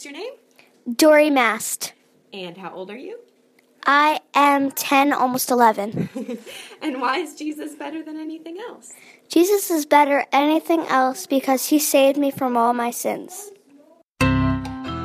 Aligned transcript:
What's 0.00 0.06
your 0.06 0.14
name? 0.14 0.32
Dory 0.96 1.28
Mast. 1.28 1.92
And 2.32 2.56
how 2.56 2.72
old 2.72 2.90
are 2.90 2.96
you? 2.96 3.18
I 3.84 4.20
am 4.32 4.70
10, 4.70 5.12
almost 5.12 5.50
11. 5.50 6.08
and 6.80 7.02
why 7.02 7.18
is 7.18 7.36
Jesus 7.36 7.74
better 7.74 8.02
than 8.02 8.18
anything 8.18 8.56
else? 8.66 8.94
Jesus 9.28 9.70
is 9.70 9.84
better 9.84 10.24
anything 10.32 10.86
else 10.86 11.26
because 11.26 11.66
he 11.66 11.78
saved 11.78 12.16
me 12.16 12.30
from 12.30 12.56
all 12.56 12.72
my 12.72 12.90
sins. 12.90 13.50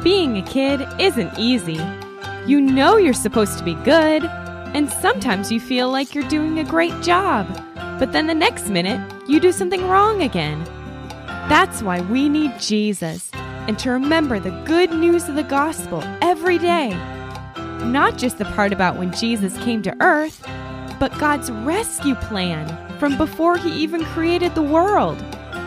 Being 0.01 0.37
a 0.37 0.45
kid 0.47 0.87
isn't 0.97 1.37
easy. 1.37 1.81
You 2.47 2.61
know 2.61 2.95
you're 2.95 3.11
supposed 3.11 3.57
to 3.57 3.65
be 3.65 3.75
good, 3.83 4.23
and 4.23 4.89
sometimes 4.89 5.51
you 5.51 5.59
feel 5.59 5.91
like 5.91 6.15
you're 6.15 6.29
doing 6.29 6.59
a 6.59 6.63
great 6.63 6.97
job. 7.01 7.45
But 7.99 8.13
then 8.13 8.27
the 8.27 8.33
next 8.33 8.69
minute, 8.69 9.01
you 9.27 9.41
do 9.41 9.51
something 9.51 9.85
wrong 9.89 10.21
again. 10.21 10.63
That's 11.49 11.83
why 11.83 11.99
we 11.99 12.29
need 12.29 12.57
Jesus 12.61 13.29
and 13.67 13.77
to 13.79 13.91
remember 13.91 14.39
the 14.39 14.51
good 14.65 14.91
news 14.91 15.27
of 15.27 15.35
the 15.35 15.43
gospel 15.43 16.03
every 16.21 16.57
day. 16.57 16.89
Not 17.83 18.17
just 18.17 18.37
the 18.37 18.45
part 18.45 18.71
about 18.71 18.97
when 18.97 19.11
Jesus 19.13 19.57
came 19.57 19.81
to 19.83 19.95
earth, 20.01 20.45
but 20.99 21.17
God's 21.19 21.51
rescue 21.51 22.15
plan 22.15 22.67
from 22.99 23.17
before 23.17 23.57
he 23.57 23.71
even 23.71 24.03
created 24.05 24.55
the 24.55 24.61
world 24.61 25.21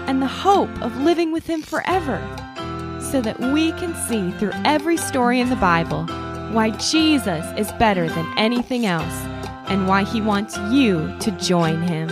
and 0.06 0.22
the 0.22 0.26
hope 0.26 0.70
of 0.80 0.96
living 0.98 1.32
with 1.32 1.46
him 1.46 1.62
forever. 1.62 2.20
So 3.00 3.20
that 3.20 3.38
we 3.38 3.72
can 3.72 3.94
see 4.08 4.30
through 4.38 4.52
every 4.64 4.96
story 4.96 5.40
in 5.40 5.48
the 5.48 5.56
Bible 5.56 6.06
why 6.52 6.70
Jesus 6.70 7.44
is 7.58 7.70
better 7.72 8.08
than 8.08 8.38
anything 8.38 8.86
else 8.86 9.04
and 9.68 9.86
why 9.86 10.04
he 10.04 10.20
wants 10.20 10.56
you 10.70 11.14
to 11.20 11.30
join 11.32 11.82
him. 11.82 12.08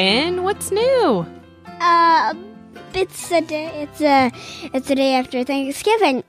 Finn, 0.00 0.44
what's 0.44 0.70
new? 0.70 1.26
Uh, 1.78 2.32
it's 2.94 3.30
a 3.30 3.42
day. 3.42 3.66
It's 3.82 4.00
a. 4.00 4.32
It's 4.72 4.88
a 4.88 4.94
day 4.94 5.12
after 5.12 5.44
Thanksgiving. 5.44 6.24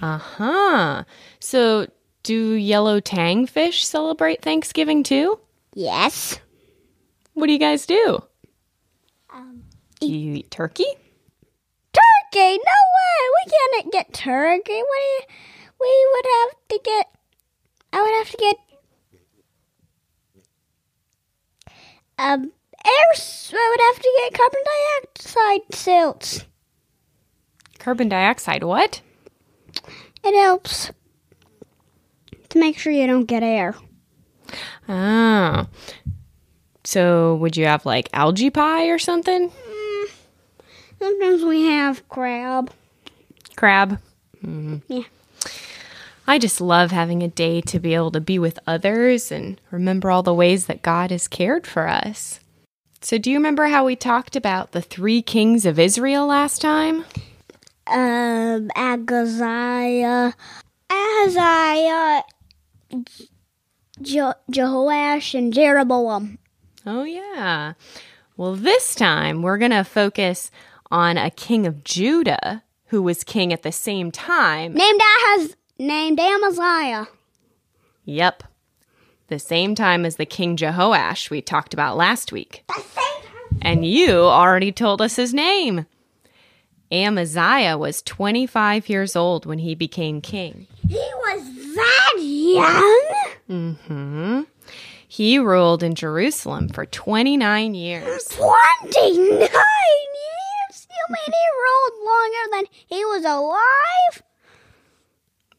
Uh 0.00 0.18
huh. 0.18 1.02
So, 1.40 1.88
do 2.22 2.52
yellow 2.52 3.00
tang 3.00 3.48
fish 3.48 3.84
celebrate 3.84 4.42
Thanksgiving 4.42 5.02
too? 5.02 5.40
Yes. 5.74 6.38
What 7.34 7.48
do 7.48 7.52
you 7.52 7.58
guys 7.58 7.84
do? 7.84 8.22
Um, 9.34 9.64
do 9.98 10.06
you 10.06 10.34
eat 10.34 10.52
turkey? 10.52 10.86
Turkey? 11.92 12.58
No 12.58 12.78
way. 12.94 13.22
We 13.34 13.50
can't 13.50 13.92
get 13.92 14.12
turkey. 14.12 14.70
We 14.72 15.26
we 15.80 16.08
would 16.14 16.26
have 16.38 16.50
to 16.68 16.80
get. 16.84 17.06
I 17.92 18.02
would 18.02 18.14
have 18.18 18.30
to 18.30 18.36
get. 18.36 18.56
Um, 22.16 22.52
air. 22.84 23.14
I 23.52 23.68
would 23.70 23.94
have 23.94 24.02
to 24.02 24.20
get 24.22 24.38
carbon 24.38 24.60
dioxide 24.64 25.74
salts. 25.74 26.44
Carbon 27.78 28.08
dioxide? 28.08 28.62
What? 28.62 29.00
It 30.22 30.38
helps 30.38 30.90
to 32.50 32.58
make 32.58 32.78
sure 32.78 32.92
you 32.92 33.06
don't 33.06 33.24
get 33.24 33.42
air. 33.42 33.74
Oh. 34.88 35.66
So, 36.84 37.36
would 37.36 37.56
you 37.56 37.66
have 37.66 37.86
like 37.86 38.08
algae 38.12 38.50
pie 38.50 38.88
or 38.88 38.98
something? 38.98 39.50
Mm, 39.50 40.10
sometimes 40.98 41.44
we 41.44 41.64
have 41.66 42.08
crab. 42.08 42.70
Crab? 43.56 43.98
Mm-hmm. 44.44 44.78
Yeah. 44.88 45.04
I 46.26 46.38
just 46.38 46.60
love 46.60 46.90
having 46.90 47.22
a 47.22 47.28
day 47.28 47.60
to 47.62 47.80
be 47.80 47.94
able 47.94 48.12
to 48.12 48.20
be 48.20 48.38
with 48.38 48.58
others 48.66 49.32
and 49.32 49.60
remember 49.70 50.10
all 50.10 50.22
the 50.22 50.34
ways 50.34 50.66
that 50.66 50.82
God 50.82 51.10
has 51.10 51.26
cared 51.26 51.66
for 51.66 51.88
us. 51.88 52.40
So, 53.02 53.16
do 53.16 53.30
you 53.30 53.38
remember 53.38 53.66
how 53.66 53.86
we 53.86 53.96
talked 53.96 54.36
about 54.36 54.72
the 54.72 54.82
three 54.82 55.22
kings 55.22 55.64
of 55.64 55.78
Israel 55.78 56.26
last 56.26 56.60
time? 56.60 57.04
Um, 57.86 58.70
Agaziah, 58.76 60.34
Ahaziah, 60.90 62.22
Je- 64.02 64.32
Jehoash, 64.52 65.34
and 65.36 65.52
Jeroboam. 65.52 66.38
Oh, 66.86 67.04
yeah. 67.04 67.72
Well, 68.36 68.54
this 68.54 68.94
time 68.94 69.42
we're 69.42 69.58
going 69.58 69.70
to 69.70 69.84
focus 69.84 70.50
on 70.90 71.16
a 71.16 71.30
king 71.30 71.66
of 71.66 71.82
Judah 71.84 72.62
who 72.86 73.00
was 73.02 73.24
king 73.24 73.52
at 73.52 73.62
the 73.62 73.72
same 73.72 74.10
time. 74.10 74.74
Named 74.74 75.00
Ahaz, 75.00 75.56
named 75.78 76.20
Amaziah. 76.20 77.08
Yep. 78.04 78.42
The 79.30 79.38
same 79.38 79.76
time 79.76 80.04
as 80.04 80.16
the 80.16 80.26
King 80.26 80.56
Jehoash 80.56 81.30
we 81.30 81.40
talked 81.40 81.72
about 81.72 81.96
last 81.96 82.32
week. 82.32 82.64
The 82.66 82.82
same 82.82 83.22
time. 83.22 83.58
And 83.62 83.86
you 83.86 84.22
already 84.22 84.72
told 84.72 85.00
us 85.00 85.14
his 85.14 85.32
name. 85.32 85.86
Amaziah 86.90 87.78
was 87.78 88.02
25 88.02 88.88
years 88.88 89.14
old 89.14 89.46
when 89.46 89.60
he 89.60 89.76
became 89.76 90.20
king. 90.20 90.66
He 90.88 90.96
was 90.96 91.74
that 91.76 92.14
young? 92.18 93.14
Mm-hmm. 93.48 94.40
He 95.06 95.38
ruled 95.38 95.84
in 95.84 95.94
Jerusalem 95.94 96.68
for 96.68 96.84
29 96.86 97.74
years. 97.76 98.24
29 98.24 99.22
years? 99.22 99.48
You 100.90 101.06
mean 101.08 101.26
he 101.26 101.46
ruled 101.62 101.94
longer 102.04 102.50
than 102.50 102.64
he 102.84 103.04
was 103.04 103.24
alive? 103.24 104.24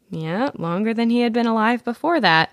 Yeah, 0.09 0.49
longer 0.57 0.93
than 0.93 1.09
he 1.09 1.21
had 1.21 1.31
been 1.31 1.47
alive 1.47 1.85
before 1.85 2.19
that. 2.19 2.51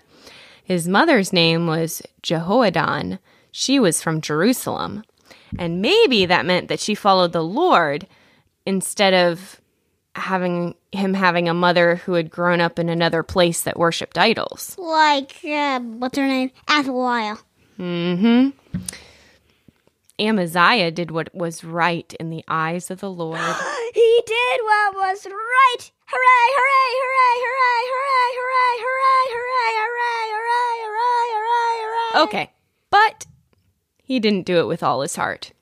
His 0.69 0.87
mother's 0.87 1.33
name 1.33 1.65
was 1.65 2.03
Jehoaddan. 2.21 3.17
She 3.51 3.79
was 3.79 4.03
from 4.03 4.21
Jerusalem. 4.21 5.03
And 5.57 5.81
maybe 5.81 6.27
that 6.27 6.45
meant 6.45 6.67
that 6.67 6.79
she 6.79 6.93
followed 6.93 7.31
the 7.31 7.43
Lord 7.43 8.05
instead 8.67 9.15
of 9.15 9.59
having 10.13 10.75
him 10.91 11.15
having 11.15 11.49
a 11.49 11.55
mother 11.55 11.95
who 11.95 12.13
had 12.13 12.29
grown 12.29 12.61
up 12.61 12.77
in 12.77 12.87
another 12.87 13.23
place 13.23 13.63
that 13.63 13.79
worshipped 13.79 14.15
idols. 14.15 14.75
Like, 14.77 15.37
uh, 15.43 15.79
what's 15.79 16.19
her 16.19 16.27
name? 16.27 16.51
Athaliah. 16.69 17.37
Mm 17.79 18.19
hmm. 18.19 18.79
Amaziah 20.19 20.91
did 20.91 21.11
what 21.11 21.33
was 21.33 21.63
right 21.63 22.13
in 22.19 22.29
the 22.29 22.43
eyes 22.47 22.91
of 22.91 22.99
the 22.99 23.09
Lord. 23.09 23.39
he 23.93 24.23
did 24.25 24.59
what 24.63 24.95
was 24.95 25.25
right. 25.25 25.91
Hooray, 26.07 26.49
hooray, 26.57 26.91
hooray, 26.99 27.35
hooray, 27.45 27.83
hooray, 27.89 28.31
hooray, 28.39 28.75
hooray, 28.83 29.25
hooray, 29.33 29.69
hooray, 29.79 30.27
hooray, 30.33 30.77
hooray, 30.81 31.29
hooray, 31.33 32.13
hooray. 32.13 32.23
Okay, 32.23 32.51
but 32.89 33.25
he 34.03 34.19
didn't 34.19 34.45
do 34.45 34.59
it 34.59 34.67
with 34.67 34.83
all 34.83 35.01
his 35.01 35.15
heart. 35.15 35.53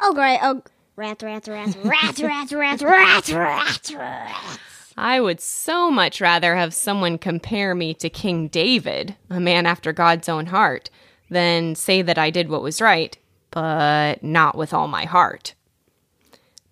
Oh, 0.00 0.14
great. 0.14 0.38
Oh, 0.42 0.62
rats, 0.96 1.22
rats, 1.22 1.48
rats, 1.48 1.76
rats, 1.76 2.20
rats, 2.20 2.52
rats, 2.52 2.82
rats, 2.82 3.32
rats, 3.32 3.92
rats. 3.92 4.58
I 4.96 5.20
would 5.20 5.40
so 5.40 5.90
much 5.90 6.20
rather 6.20 6.54
have 6.56 6.72
someone 6.72 7.18
compare 7.18 7.74
me 7.74 7.94
to 7.94 8.08
King 8.08 8.46
David, 8.48 9.16
a 9.28 9.40
man 9.40 9.66
after 9.66 9.92
God's 9.92 10.28
own 10.28 10.46
heart, 10.46 10.88
than 11.30 11.74
say 11.74 12.00
that 12.02 12.18
I 12.18 12.30
did 12.30 12.48
what 12.48 12.62
was 12.62 12.80
right, 12.80 13.16
but 13.54 14.20
not 14.20 14.56
with 14.56 14.74
all 14.74 14.88
my 14.88 15.04
heart. 15.04 15.54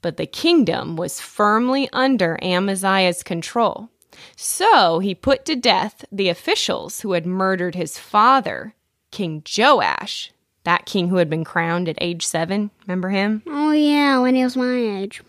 But 0.03 0.17
the 0.17 0.27
kingdom 0.27 0.97
was 0.97 1.21
firmly 1.21 1.89
under 1.93 2.37
Amaziah's 2.43 3.23
control. 3.23 3.89
So 4.37 4.99
he 4.99 5.15
put 5.15 5.45
to 5.45 5.55
death 5.55 6.05
the 6.11 6.29
officials 6.29 7.01
who 7.01 7.13
had 7.13 7.25
murdered 7.25 7.77
his 7.77 7.99
father, 7.99 8.75
King 9.13 9.45
Joash, 9.57 10.33
that 10.65 10.85
king 10.85 11.09
who 11.09 11.17
had 11.17 11.31
been 11.31 11.45
crowned 11.45 11.89
at 11.89 11.99
age 12.01 12.27
seven. 12.27 12.73
Remember 12.85 13.11
him? 13.11 13.45
Oh, 13.47 13.71
yeah, 13.71 14.19
when 14.19 14.35
he 14.35 14.43
was 14.43 14.57
my 14.57 14.75
age. 14.75 15.23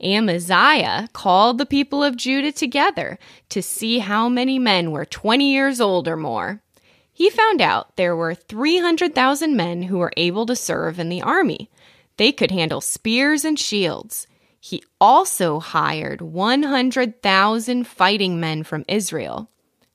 Amaziah 0.00 1.08
called 1.12 1.58
the 1.58 1.66
people 1.66 2.04
of 2.04 2.16
Judah 2.16 2.52
together 2.52 3.18
to 3.48 3.60
see 3.62 3.98
how 3.98 4.28
many 4.28 4.60
men 4.60 4.92
were 4.92 5.04
20 5.04 5.52
years 5.52 5.80
old 5.80 6.06
or 6.06 6.16
more. 6.16 6.62
He 7.16 7.30
found 7.30 7.62
out 7.62 7.96
there 7.96 8.16
were 8.16 8.34
300,000 8.34 9.56
men 9.56 9.84
who 9.84 9.98
were 9.98 10.12
able 10.16 10.46
to 10.46 10.56
serve 10.56 10.98
in 10.98 11.08
the 11.08 11.22
army. 11.22 11.70
They 12.16 12.32
could 12.32 12.50
handle 12.50 12.80
spears 12.80 13.44
and 13.44 13.56
shields. 13.56 14.26
He 14.58 14.82
also 15.00 15.60
hired 15.60 16.20
100,000 16.20 17.86
fighting 17.86 18.40
men 18.40 18.64
from 18.64 18.84
Israel. 18.88 19.48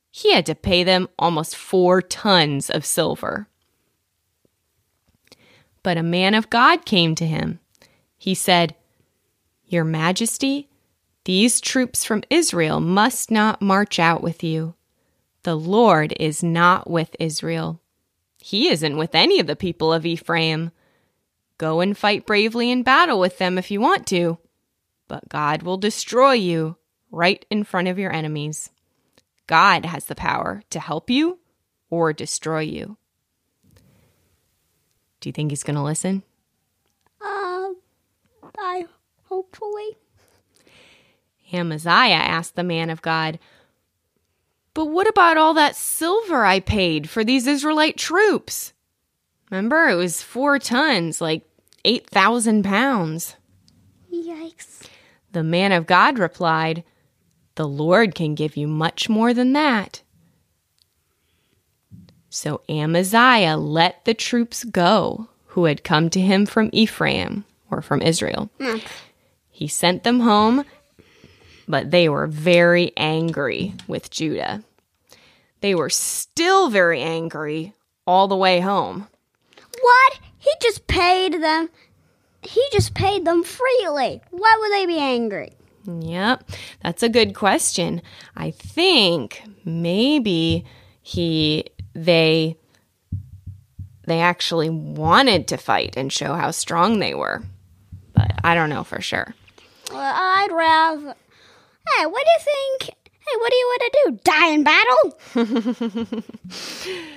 He 0.10 0.34
had 0.34 0.46
to 0.46 0.56
pay 0.56 0.86
them 0.86 1.10
almost 1.20 1.58
four 1.58 2.02
tons 2.02 2.70
of 2.70 2.86
silver. 2.86 3.50
But 5.84 5.98
a 5.98 6.04
man 6.04 6.34
of 6.34 6.50
God 6.50 6.86
came 6.86 7.16
to 7.16 7.26
him. 7.26 7.60
He 8.18 8.34
said, 8.34 8.76
Your 9.66 9.84
Majesty, 9.84 10.70
these 11.26 11.60
troops 11.60 12.06
from 12.06 12.24
Israel 12.30 12.80
must 12.80 13.30
not 13.30 13.62
march 13.62 14.00
out 14.00 14.24
with 14.24 14.42
you. 14.42 14.76
The 15.44 15.56
Lord 15.56 16.14
is 16.20 16.44
not 16.44 16.90
with 16.90 17.16
Israel. 17.20 17.82
He 18.42 18.70
isn't 18.70 18.98
with 18.98 19.16
any 19.16 19.40
of 19.40 19.48
the 19.48 19.56
people 19.56 19.94
of 19.94 20.06
Ephraim. 20.06 20.72
Go 21.58 21.80
and 21.82 21.98
fight 21.98 22.26
bravely 22.26 22.72
in 22.72 22.84
battle 22.84 23.20
with 23.20 23.38
them 23.38 23.58
if 23.58 23.72
you 23.72 23.82
want 23.82 24.08
to, 24.08 24.38
but 25.08 25.30
God 25.30 25.64
will 25.64 25.78
destroy 25.78 26.34
you 26.34 26.78
right 27.12 27.46
in 27.50 27.64
front 27.64 27.88
of 27.88 28.00
your 28.00 28.14
enemies. 28.14 28.70
God 29.48 29.86
has 29.86 30.06
the 30.06 30.16
power 30.16 30.62
to 30.70 30.80
help 30.80 31.10
you 31.10 31.40
or 31.90 32.14
destroy 32.14 32.62
you. 32.62 32.98
Do 35.20 35.28
you 35.28 35.34
think 35.34 35.52
he's 35.52 35.64
going 35.64 35.76
to 35.76 35.84
listen? 35.84 36.24
Uh, 37.22 37.72
I 38.58 38.86
hopefully. 39.26 39.98
Amaziah 41.52 42.14
asked 42.14 42.56
the 42.56 42.64
man 42.64 42.90
of 42.90 43.02
God, 43.02 43.40
But 44.80 44.92
what 44.92 45.10
about 45.10 45.36
all 45.36 45.56
that 45.56 45.76
silver 45.76 46.46
I 46.46 46.62
paid 46.62 47.10
for 47.10 47.26
these 47.26 47.48
Israelite 47.48 47.98
troops? 47.98 48.72
Remember, 49.52 49.90
it 49.90 49.96
was 49.96 50.24
four 50.24 50.58
tons, 50.58 51.20
like 51.20 51.44
8,000 51.84 52.64
pounds. 52.64 53.36
Yikes. 54.10 54.88
The 55.34 55.44
man 55.44 55.74
of 55.74 55.86
God 55.86 56.18
replied, 56.18 56.86
The 57.56 57.68
Lord 57.68 58.16
can 58.16 58.36
give 58.36 58.56
you 58.56 58.70
much 58.70 59.10
more 59.10 59.34
than 59.34 59.52
that. 59.52 60.02
So 62.30 62.62
Amaziah 62.70 63.58
let 63.58 64.06
the 64.06 64.14
troops 64.14 64.64
go 64.64 65.28
who 65.48 65.66
had 65.66 65.84
come 65.84 66.10
to 66.12 66.22
him 66.22 66.46
from 66.46 66.70
Ephraim 66.72 67.44
or 67.70 67.82
from 67.82 68.02
Israel. 68.02 68.50
Mm. 68.62 68.82
He 69.50 69.68
sent 69.68 70.06
them 70.06 70.22
home, 70.22 70.64
but 71.68 71.92
they 71.92 72.08
were 72.08 72.28
very 72.28 72.94
angry 72.96 73.74
with 73.86 74.10
Judah. 74.10 74.64
They 75.62 75.76
were 75.76 75.90
still 75.90 76.70
very 76.70 77.02
angry 77.02 77.74
all 78.08 78.28
the 78.28 78.36
way 78.36 78.60
home. 78.60 79.08
What? 79.82 80.20
He 80.38 80.52
just 80.62 80.88
paid 80.88 81.34
them. 81.42 81.70
He 82.42 82.64
just 82.72 82.94
paid 82.94 83.26
them 83.26 83.44
freely. 83.44 84.22
Why 84.32 84.58
would 84.60 84.72
they 84.72 84.86
be 84.86 84.98
angry? 85.00 85.54
Yep, 85.86 86.50
that's 86.82 87.04
a 87.04 87.10
good 87.10 87.34
question. 87.34 88.02
I 88.36 88.52
think 88.52 89.44
maybe 89.66 90.66
he 91.02 91.66
they 91.94 92.56
they 94.06 94.20
actually 94.22 94.70
wanted 94.70 95.48
to 95.48 95.58
fight 95.58 95.96
and 95.98 96.12
show 96.12 96.34
how 96.34 96.52
strong 96.52 97.00
they 97.00 97.14
were. 97.14 97.44
But 98.14 98.32
I 98.44 98.56
don't 98.56 98.70
know 98.70 98.84
for 98.84 99.02
sure. 99.02 99.36
Well, 99.92 100.14
I'd 100.16 100.52
rather. 100.52 101.16
Hey, 101.96 102.06
what 102.06 102.26
do 102.26 102.32
you 102.32 102.78
think? 102.80 102.96
Hey, 103.30 103.38
what 103.40 103.52
do 103.52 103.56
you 103.58 103.66
want 103.68 103.82
to 103.82 103.92
do? 104.06 104.20
Die 104.24 104.50
in 104.54 104.64
battle? 104.64 106.24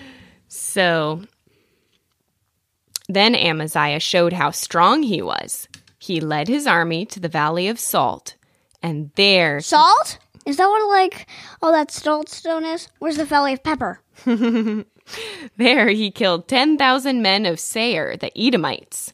So 0.54 1.22
then 3.08 3.34
Amaziah 3.34 4.00
showed 4.00 4.34
how 4.34 4.50
strong 4.50 5.02
he 5.02 5.22
was. 5.22 5.66
He 5.98 6.20
led 6.20 6.46
his 6.46 6.66
army 6.66 7.06
to 7.06 7.18
the 7.18 7.28
valley 7.30 7.68
of 7.68 7.80
Salt, 7.80 8.36
and 8.82 9.10
there 9.14 9.60
Salt? 9.60 10.18
Is 10.44 10.58
that 10.58 10.68
what 10.68 10.86
like 10.90 11.26
all 11.62 11.72
that 11.72 11.90
salt 11.90 12.28
stone 12.28 12.64
is? 12.64 12.88
Where's 12.98 13.16
the 13.16 13.24
valley 13.24 13.54
of 13.54 13.62
pepper? 13.62 14.00
There 15.56 15.88
he 15.88 16.10
killed 16.10 16.46
10,000 16.48 17.22
men 17.22 17.44
of 17.44 17.58
Seir, 17.58 18.16
the 18.16 18.30
Edomites. 18.38 19.12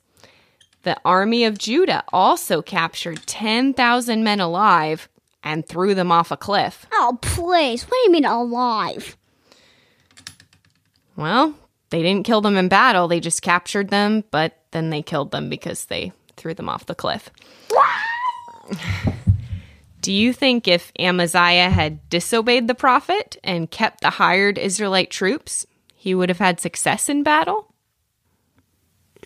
The 0.83 0.99
army 1.05 1.45
of 1.45 1.57
Judah 1.57 2.05
also 2.13 2.63
captured 2.63 3.27
10,000 3.27 4.23
men 4.23 4.39
alive 4.39 5.09
and 5.43 5.67
threw 5.67 5.95
them 5.95 6.13
off 6.13 6.31
a 6.31 6.37
cliff. 6.37 6.87
Oh, 6.93 7.19
please. 7.21 7.85
What 7.85 7.93
do 7.93 7.99
you 8.05 8.13
mean 8.13 8.25
alive? 8.25 9.17
Well, 11.17 11.55
they 11.91 12.03
didn't 12.03 12.27
kill 12.27 12.41
them 12.41 12.57
in 12.57 12.69
battle, 12.69 13.09
they 13.09 13.21
just 13.21 13.43
captured 13.43 13.89
them, 13.89 14.25
but 14.31 14.57
then 14.71 14.91
they 14.91 15.03
killed 15.03 15.31
them 15.31 15.49
because 15.49 15.87
they 15.87 16.13
threw 16.37 16.55
them 16.55 16.69
off 16.69 16.87
the 16.87 16.95
cliff. 16.95 17.31
Do 20.01 20.13
you 20.13 20.33
think 20.33 20.69
if 20.69 20.93
Amaziah 20.99 21.71
had 21.71 22.09
disobeyed 22.09 22.69
the 22.69 22.75
prophet 22.75 23.37
and 23.43 23.71
kept 23.71 24.01
the 24.01 24.11
hired 24.11 24.57
Israelite 24.57 25.11
troops, 25.11 25.67
he 25.95 26.15
would 26.15 26.29
have 26.29 26.39
had 26.39 26.61
success 26.61 27.09
in 27.09 27.25
battle? 27.25 27.75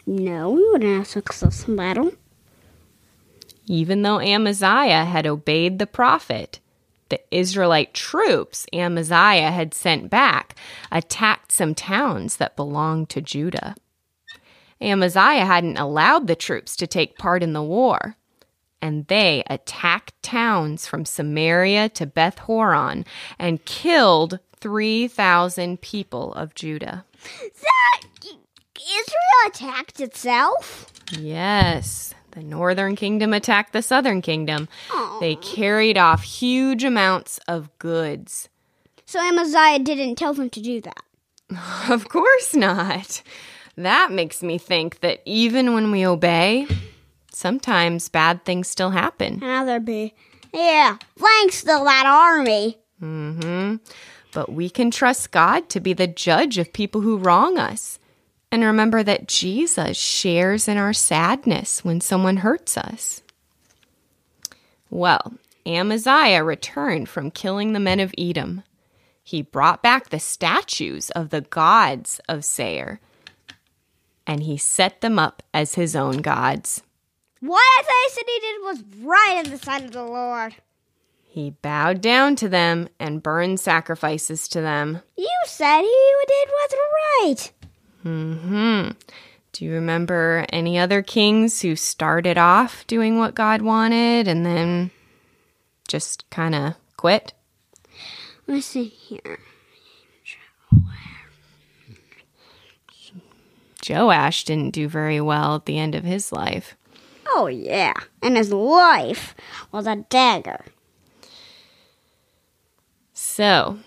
No, 0.07 0.51
we 0.51 0.67
wouldn't 0.71 0.97
have 0.97 1.07
success 1.07 1.69
in 1.69 1.77
battle. 1.77 2.13
Even 3.73 4.03
though 4.03 4.21
Amaziah 4.21 5.07
had 5.07 5.27
obeyed 5.27 5.79
the 5.79 5.87
prophet, 5.87 6.61
the 7.09 7.19
Israelite 7.35 7.95
troops 7.95 8.67
Amaziah 8.71 9.51
had 9.51 9.73
sent 9.73 10.11
back 10.11 10.57
attacked 10.91 11.53
some 11.53 11.75
towns 11.75 12.37
that 12.37 12.55
belonged 12.55 13.09
to 13.09 13.23
Judah. 13.23 13.75
Amaziah 14.83 15.47
hadn't 15.47 15.79
allowed 15.79 16.27
the 16.27 16.37
troops 16.37 16.77
to 16.77 16.87
take 16.87 17.17
part 17.17 17.43
in 17.43 17.55
the 17.55 17.63
war, 17.63 18.17
and 18.83 19.07
they 19.07 19.43
attacked 19.47 20.23
towns 20.23 20.87
from 20.87 21.07
Samaria 21.07 21.89
to 21.91 22.05
Beth 22.05 22.41
Horon 22.41 23.07
and 23.39 23.65
killed 23.65 24.39
3,000 24.61 25.81
people 25.81 26.35
of 26.35 26.55
Judah. 26.55 27.07
That 27.63 28.03
Israel 28.23 29.47
attacked 29.47 29.99
itself? 29.99 30.93
Yes, 31.19 32.15
the 32.33 32.43
northern 32.43 32.97
kingdom 32.97 33.33
attacked 33.33 33.73
the 33.73 33.83
southern 33.83 34.21
kingdom. 34.23 34.69
They 35.21 35.37
carried 35.37 35.97
off 35.97 36.23
huge 36.23 36.85
amounts 36.85 37.39
of 37.47 37.77
goods. 37.79 38.49
So 39.05 39.21
Amaziah 39.21 39.79
didn't 39.79 40.17
tell 40.17 40.35
them 40.35 40.51
to 40.51 40.61
do 40.61 40.81
that. 40.83 41.03
Of 41.91 42.09
course 42.09 42.55
not. 42.55 43.23
That 43.77 44.11
makes 44.11 44.43
me 44.43 44.59
think 44.59 45.01
that 45.01 45.21
even 45.25 45.75
when 45.75 45.91
we 45.91 46.07
obey, 46.07 46.67
sometimes 47.31 48.09
bad 48.09 48.45
things 48.45 48.69
still 48.69 48.91
happen. 48.91 49.41
How 49.41 49.65
there 49.65 49.81
be? 49.81 50.15
Yeah, 50.53 50.97
thanks 51.19 51.61
to 51.61 51.67
that 51.67 52.05
army. 52.07 52.79
Mm-hmm. 53.03 53.77
But 54.33 54.53
we 54.53 54.71
can 54.71 54.91
trust 54.91 55.31
God 55.31 55.69
to 55.71 55.81
be 55.81 55.93
the 55.93 56.07
judge 56.07 56.57
of 56.59 56.73
people 56.73 57.01
who 57.03 57.19
wrong 57.19 57.59
us. 57.59 57.99
And 58.53 58.63
remember 58.63 59.03
that 59.03 59.29
Jesus 59.29 59.97
shares 59.97 60.69
in 60.69 60.77
our 60.77 60.93
sadness 60.93 61.83
when 61.83 62.03
someone 62.03 62.37
hurts 62.37 62.77
us. 62.77 63.23
Well, 64.91 65.33
Amaziah 65.65 66.45
returned 66.45 67.09
from 67.09 67.31
killing 67.31 67.73
the 67.73 67.81
men 67.81 67.99
of 67.99 68.15
Edom. 68.19 68.63
He 69.25 69.41
brought 69.41 69.83
back 69.83 70.11
the 70.11 70.21
statues 70.21 71.09
of 71.11 71.31
the 71.31 71.41
gods 71.41 72.21
of 72.29 72.45
Seir, 72.45 73.01
and 74.27 74.43
he 74.43 74.59
set 74.59 75.01
them 75.01 75.19
up 75.19 75.43
as 75.55 75.77
his 75.77 75.97
own 75.97 76.19
gods. 76.19 76.83
What 77.41 77.63
I 77.89 78.09
said 78.13 78.25
he 78.27 78.41
did 78.41 78.61
was 78.63 78.85
right 79.03 79.43
in 79.47 79.51
the 79.51 79.59
sight 79.59 79.83
of 79.83 79.93
the 79.93 80.05
Lord. 80.05 80.57
He 81.23 81.51
bowed 81.63 82.03
down 82.03 82.37
to 82.37 82.51
them 82.51 82.91
and 83.01 83.23
burned 83.23 83.61
sacrifices 83.61 84.47
to 84.49 84.61
them. 84.61 85.01
You 85.17 85.31
said 85.47 85.81
he 85.81 86.15
did 86.29 86.49
what's 86.51 86.75
right. 87.23 87.53
Hmm. 88.03 88.91
Do 89.53 89.65
you 89.65 89.73
remember 89.73 90.47
any 90.51 90.79
other 90.79 91.03
kings 91.03 91.61
who 91.61 91.77
started 91.77 92.39
off 92.39 92.87
doing 92.87 93.19
what 93.19 93.35
God 93.35 93.63
wanted 93.63 94.27
and 94.27 94.47
then 94.47 94.91
just 95.89 96.29
kind 96.31 96.55
of 96.55 96.75
quit? 96.97 97.35
Let's 98.47 98.67
see 98.67 98.85
here. 98.85 99.39
Joash 103.89 104.45
didn't 104.45 104.71
do 104.71 104.89
very 104.89 105.21
well 105.21 105.57
at 105.57 105.67
the 105.67 105.79
end 105.79 105.95
of 105.95 106.05
his 106.05 106.33
life. 106.33 106.77
Oh, 107.27 107.47
yeah. 107.47 107.95
And 108.23 108.37
his 108.37 108.53
life 108.53 109.35
was 109.71 109.87
a 109.87 109.97
dagger. 109.97 110.67
So, 113.13 113.79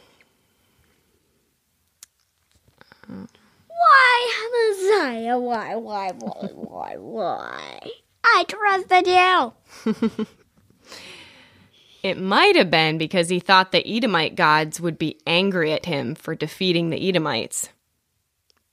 Why, 3.77 4.71
Messiah? 4.71 5.37
Why, 5.37 5.75
why, 5.75 6.11
why, 6.11 6.49
why, 6.53 6.95
why? 6.97 7.91
I 8.23 8.45
trusted 8.47 9.07
you. 9.07 10.25
it 12.03 12.19
might 12.19 12.55
have 12.55 12.71
been 12.71 12.97
because 12.97 13.29
he 13.29 13.39
thought 13.39 13.71
the 13.71 13.87
Edomite 13.87 14.35
gods 14.35 14.79
would 14.79 14.97
be 14.97 15.19
angry 15.27 15.73
at 15.73 15.85
him 15.85 16.15
for 16.15 16.35
defeating 16.35 16.89
the 16.89 17.09
Edomites. 17.09 17.69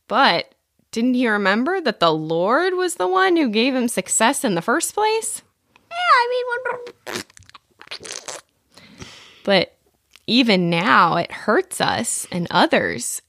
But 0.08 0.54
didn't 0.90 1.14
he 1.14 1.28
remember 1.28 1.80
that 1.80 2.00
the 2.00 2.12
Lord 2.12 2.74
was 2.74 2.94
the 2.94 3.08
one 3.08 3.36
who 3.36 3.48
gave 3.48 3.74
him 3.74 3.88
success 3.88 4.44
in 4.44 4.54
the 4.54 4.62
first 4.62 4.94
place? 4.94 5.42
Yeah, 5.90 5.96
I 5.96 6.44
mean, 7.10 7.22
But 9.44 9.76
even 10.26 10.70
now, 10.70 11.16
it 11.16 11.32
hurts 11.32 11.80
us 11.80 12.26
and 12.30 12.46
others 12.50 13.22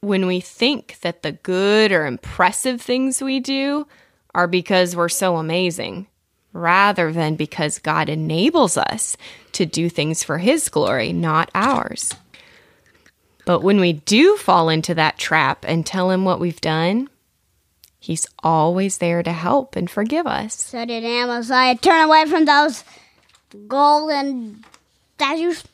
when 0.00 0.26
we 0.26 0.40
think 0.40 0.98
that 1.00 1.22
the 1.22 1.32
good 1.32 1.92
or 1.92 2.06
impressive 2.06 2.80
things 2.80 3.20
we 3.20 3.40
do 3.40 3.86
are 4.34 4.46
because 4.46 4.94
we're 4.94 5.08
so 5.08 5.36
amazing, 5.36 6.06
rather 6.52 7.12
than 7.12 7.34
because 7.34 7.78
God 7.78 8.08
enables 8.08 8.76
us 8.76 9.16
to 9.52 9.66
do 9.66 9.88
things 9.88 10.22
for 10.22 10.38
His 10.38 10.68
glory, 10.68 11.12
not 11.12 11.50
ours. 11.54 12.14
But 13.44 13.62
when 13.62 13.80
we 13.80 13.94
do 13.94 14.36
fall 14.36 14.68
into 14.68 14.94
that 14.94 15.18
trap 15.18 15.64
and 15.66 15.84
tell 15.84 16.10
Him 16.10 16.24
what 16.24 16.40
we've 16.40 16.60
done, 16.60 17.08
He's 17.98 18.26
always 18.44 18.98
there 18.98 19.22
to 19.24 19.32
help 19.32 19.74
and 19.74 19.90
forgive 19.90 20.26
us. 20.26 20.54
so 20.54 20.84
did 20.84 21.04
Amaziah 21.04 21.76
turn 21.76 22.04
away 22.04 22.26
from 22.26 22.44
those 22.44 22.84
golden 23.66 24.64
statues? 25.16 25.64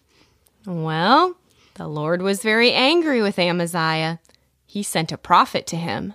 Well, 0.64 1.36
the 1.74 1.88
Lord 1.88 2.22
was 2.22 2.42
very 2.42 2.72
angry 2.72 3.20
with 3.22 3.38
Amaziah. 3.38 4.20
He 4.66 4.82
sent 4.82 5.12
a 5.12 5.18
prophet 5.18 5.66
to 5.68 5.76
him. 5.76 6.14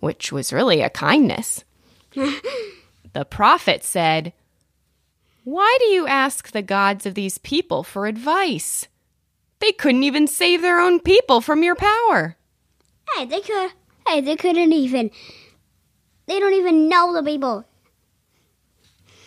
which 0.00 0.32
was 0.32 0.52
really 0.52 0.80
a 0.80 0.88
kindness. 0.88 1.62
the 2.14 3.24
prophet 3.28 3.84
said, 3.84 4.32
Why 5.44 5.76
do 5.80 5.86
you 5.86 6.06
ask 6.06 6.50
the 6.52 6.62
gods 6.62 7.04
of 7.04 7.14
these 7.14 7.36
people 7.38 7.82
for 7.82 8.06
advice? 8.06 8.88
They 9.58 9.72
couldn't 9.72 10.04
even 10.04 10.26
save 10.26 10.62
their 10.62 10.80
own 10.80 11.00
people 11.00 11.42
from 11.42 11.62
your 11.62 11.76
power. 11.76 12.36
Hey, 13.14 13.26
they 13.26 13.40
could. 13.42 13.72
Hey, 14.06 14.22
they 14.22 14.36
couldn't 14.36 14.72
even. 14.72 15.10
They 16.26 16.40
don't 16.40 16.54
even 16.54 16.88
know 16.88 17.12
the 17.12 17.22
people. 17.22 17.66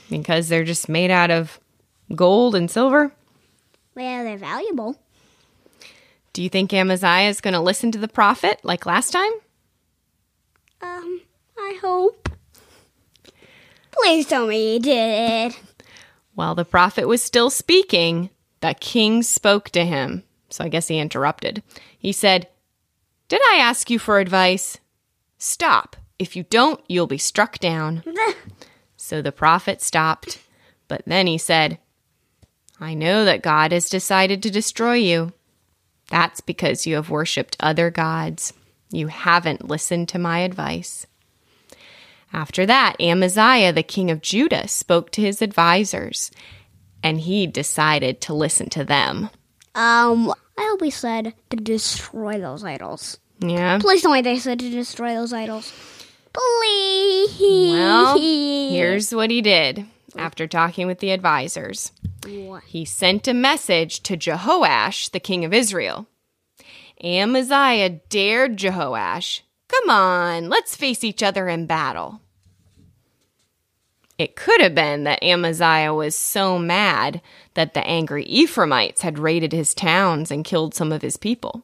Because 0.09 0.49
they're 0.49 0.63
just 0.63 0.89
made 0.89 1.11
out 1.11 1.29
of 1.29 1.59
gold 2.15 2.55
and 2.55 2.69
silver? 2.71 3.13
Well, 3.95 4.23
they're 4.23 4.37
valuable. 4.37 4.97
Do 6.33 6.41
you 6.41 6.49
think 6.49 6.73
Amaziah 6.73 7.29
is 7.29 7.41
going 7.41 7.53
to 7.53 7.59
listen 7.59 7.91
to 7.91 7.99
the 7.99 8.07
prophet 8.07 8.59
like 8.63 8.85
last 8.85 9.11
time? 9.11 9.31
Um, 10.81 11.21
I 11.57 11.77
hope. 11.81 12.29
Please 13.91 14.25
tell 14.25 14.47
me 14.47 14.73
he 14.73 14.79
did 14.79 15.51
it. 15.51 15.59
While 16.33 16.55
the 16.55 16.65
prophet 16.65 17.07
was 17.07 17.21
still 17.21 17.51
speaking, 17.51 18.31
the 18.61 18.73
king 18.73 19.21
spoke 19.21 19.69
to 19.71 19.85
him. 19.85 20.23
So 20.49 20.63
I 20.63 20.69
guess 20.69 20.87
he 20.87 20.97
interrupted. 20.97 21.61
He 21.97 22.11
said, 22.11 22.47
Did 23.27 23.41
I 23.51 23.57
ask 23.57 23.89
you 23.89 23.99
for 23.99 24.19
advice? 24.19 24.79
Stop. 25.37 25.95
If 26.17 26.35
you 26.35 26.43
don't, 26.43 26.81
you'll 26.87 27.07
be 27.07 27.17
struck 27.17 27.59
down. 27.59 28.03
so 28.97 29.21
the 29.21 29.31
prophet 29.31 29.81
stopped. 29.81 30.39
But 30.87 31.03
then 31.05 31.27
he 31.27 31.37
said, 31.37 31.77
I 32.79 32.93
know 32.93 33.25
that 33.25 33.43
God 33.43 33.71
has 33.71 33.89
decided 33.89 34.43
to 34.43 34.51
destroy 34.51 34.95
you. 34.95 35.33
That's 36.09 36.41
because 36.41 36.85
you 36.85 36.95
have 36.95 37.09
worshipped 37.09 37.57
other 37.59 37.89
gods. 37.89 38.53
You 38.91 39.07
haven't 39.07 39.67
listened 39.67 40.09
to 40.09 40.19
my 40.19 40.39
advice. 40.39 41.07
After 42.31 42.65
that, 42.65 42.95
Amaziah, 42.99 43.71
the 43.71 43.83
king 43.83 44.09
of 44.09 44.21
Judah, 44.21 44.67
spoke 44.67 45.11
to 45.11 45.21
his 45.21 45.41
advisors, 45.41 46.31
and 47.03 47.19
he 47.19 47.47
decided 47.47 48.21
to 48.21 48.33
listen 48.33 48.69
to 48.71 48.83
them. 48.83 49.29
Um, 49.75 50.33
I 50.57 50.77
he 50.81 50.89
said 50.89 51.33
to 51.49 51.57
destroy 51.57 52.39
those 52.39 52.63
idols. 52.63 53.17
Yeah. 53.39 53.79
Please 53.79 54.01
tell 54.01 54.11
me 54.11 54.21
they 54.21 54.39
said 54.39 54.59
to 54.59 54.69
destroy 54.69 55.13
those 55.13 55.33
idols. 55.33 55.71
Please. 56.33 57.71
Well, 57.71 58.17
here's 58.17 59.13
what 59.13 59.29
he 59.29 59.41
did 59.41 59.85
after 60.17 60.47
talking 60.47 60.87
with 60.87 60.99
the 60.99 61.11
advisors. 61.11 61.91
What? 62.27 62.63
He 62.63 62.85
sent 62.85 63.27
a 63.27 63.33
message 63.33 64.01
to 64.03 64.17
Jehoash, 64.17 65.11
the 65.11 65.19
king 65.19 65.43
of 65.45 65.53
Israel. 65.53 66.07
Amaziah 67.03 67.89
dared 68.09 68.57
Jehoash, 68.57 69.41
Come 69.67 69.89
on, 69.89 70.49
let's 70.49 70.75
face 70.75 71.03
each 71.03 71.23
other 71.23 71.49
in 71.49 71.65
battle. 71.65 72.21
It 74.17 74.35
could 74.35 74.61
have 74.61 74.75
been 74.75 75.03
that 75.05 75.23
Amaziah 75.23 75.93
was 75.93 76.15
so 76.15 76.59
mad 76.59 77.21
that 77.55 77.73
the 77.73 77.85
angry 77.85 78.25
Ephraimites 78.25 79.01
had 79.01 79.17
raided 79.17 79.51
his 79.51 79.73
towns 79.73 80.29
and 80.29 80.45
killed 80.45 80.75
some 80.75 80.91
of 80.91 81.01
his 81.01 81.17
people. 81.17 81.63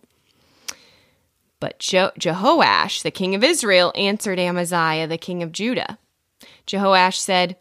But 1.59 1.79
Je- 1.79 2.11
Jehoash, 2.17 3.03
the 3.03 3.11
king 3.11 3.35
of 3.35 3.43
Israel, 3.43 3.93
answered 3.95 4.39
Amaziah, 4.39 5.07
the 5.07 5.17
king 5.17 5.43
of 5.43 5.51
Judah. 5.51 5.99
Jehoash 6.65 7.17
said, 7.17 7.57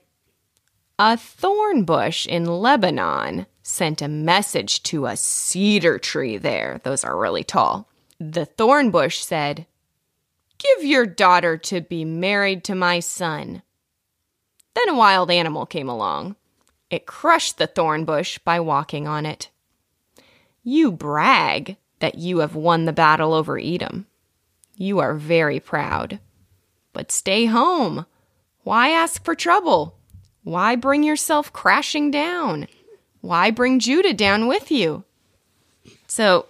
A 1.00 1.16
thorn 1.16 1.84
bush 1.84 2.26
in 2.26 2.44
Lebanon 2.44 3.46
sent 3.62 4.02
a 4.02 4.08
message 4.08 4.82
to 4.84 5.06
a 5.06 5.16
cedar 5.16 5.96
tree 5.96 6.38
there. 6.38 6.80
Those 6.82 7.04
are 7.04 7.16
really 7.16 7.44
tall. 7.44 7.88
The 8.18 8.46
thorn 8.46 8.90
bush 8.90 9.20
said, 9.20 9.66
Give 10.58 10.84
your 10.84 11.06
daughter 11.06 11.56
to 11.56 11.82
be 11.82 12.04
married 12.04 12.64
to 12.64 12.74
my 12.74 12.98
son. 12.98 13.62
Then 14.74 14.88
a 14.88 14.96
wild 14.96 15.30
animal 15.30 15.66
came 15.66 15.88
along. 15.88 16.34
It 16.90 17.06
crushed 17.06 17.58
the 17.58 17.68
thorn 17.68 18.04
bush 18.04 18.38
by 18.38 18.58
walking 18.58 19.06
on 19.06 19.24
it. 19.24 19.50
You 20.64 20.90
brag 20.90 21.76
that 22.00 22.16
you 22.16 22.38
have 22.38 22.56
won 22.56 22.86
the 22.86 22.92
battle 22.92 23.34
over 23.34 23.56
Edom. 23.56 24.06
You 24.74 24.98
are 24.98 25.14
very 25.14 25.60
proud. 25.60 26.18
But 26.92 27.12
stay 27.12 27.44
home. 27.44 28.04
Why 28.64 28.90
ask 28.90 29.24
for 29.24 29.36
trouble? 29.36 29.97
Why 30.48 30.76
bring 30.76 31.02
yourself 31.02 31.52
crashing 31.52 32.10
down? 32.10 32.68
Why 33.20 33.50
bring 33.50 33.80
Judah 33.80 34.14
down 34.14 34.46
with 34.46 34.70
you? 34.70 35.04
So, 36.06 36.46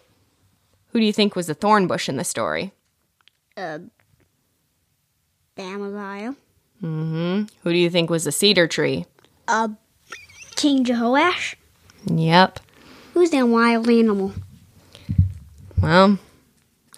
who 0.93 1.00
do 1.00 1.05
you 1.05 1.12
think 1.12 1.35
was 1.35 1.49
the 1.49 1.55
thorn 1.55 1.88
bush 1.88 2.09
in 2.09 2.17
the 2.17 2.23
story? 2.23 2.71
Uh, 3.57 3.81
Amaziah. 5.57 6.37
Mm-hmm. 6.81 7.43
Who 7.64 7.73
do 7.73 7.76
you 7.76 7.90
think 7.90 8.09
was 8.09 8.23
the 8.23 8.31
cedar 8.31 8.69
tree? 8.69 9.05
Uh, 9.49 9.71
King 10.55 10.85
Jehoash. 10.85 11.57
Yep. 12.07 12.61
Who's 13.14 13.31
that 13.31 13.49
wild 13.49 13.88
animal? 13.88 14.33
Well, 15.83 16.21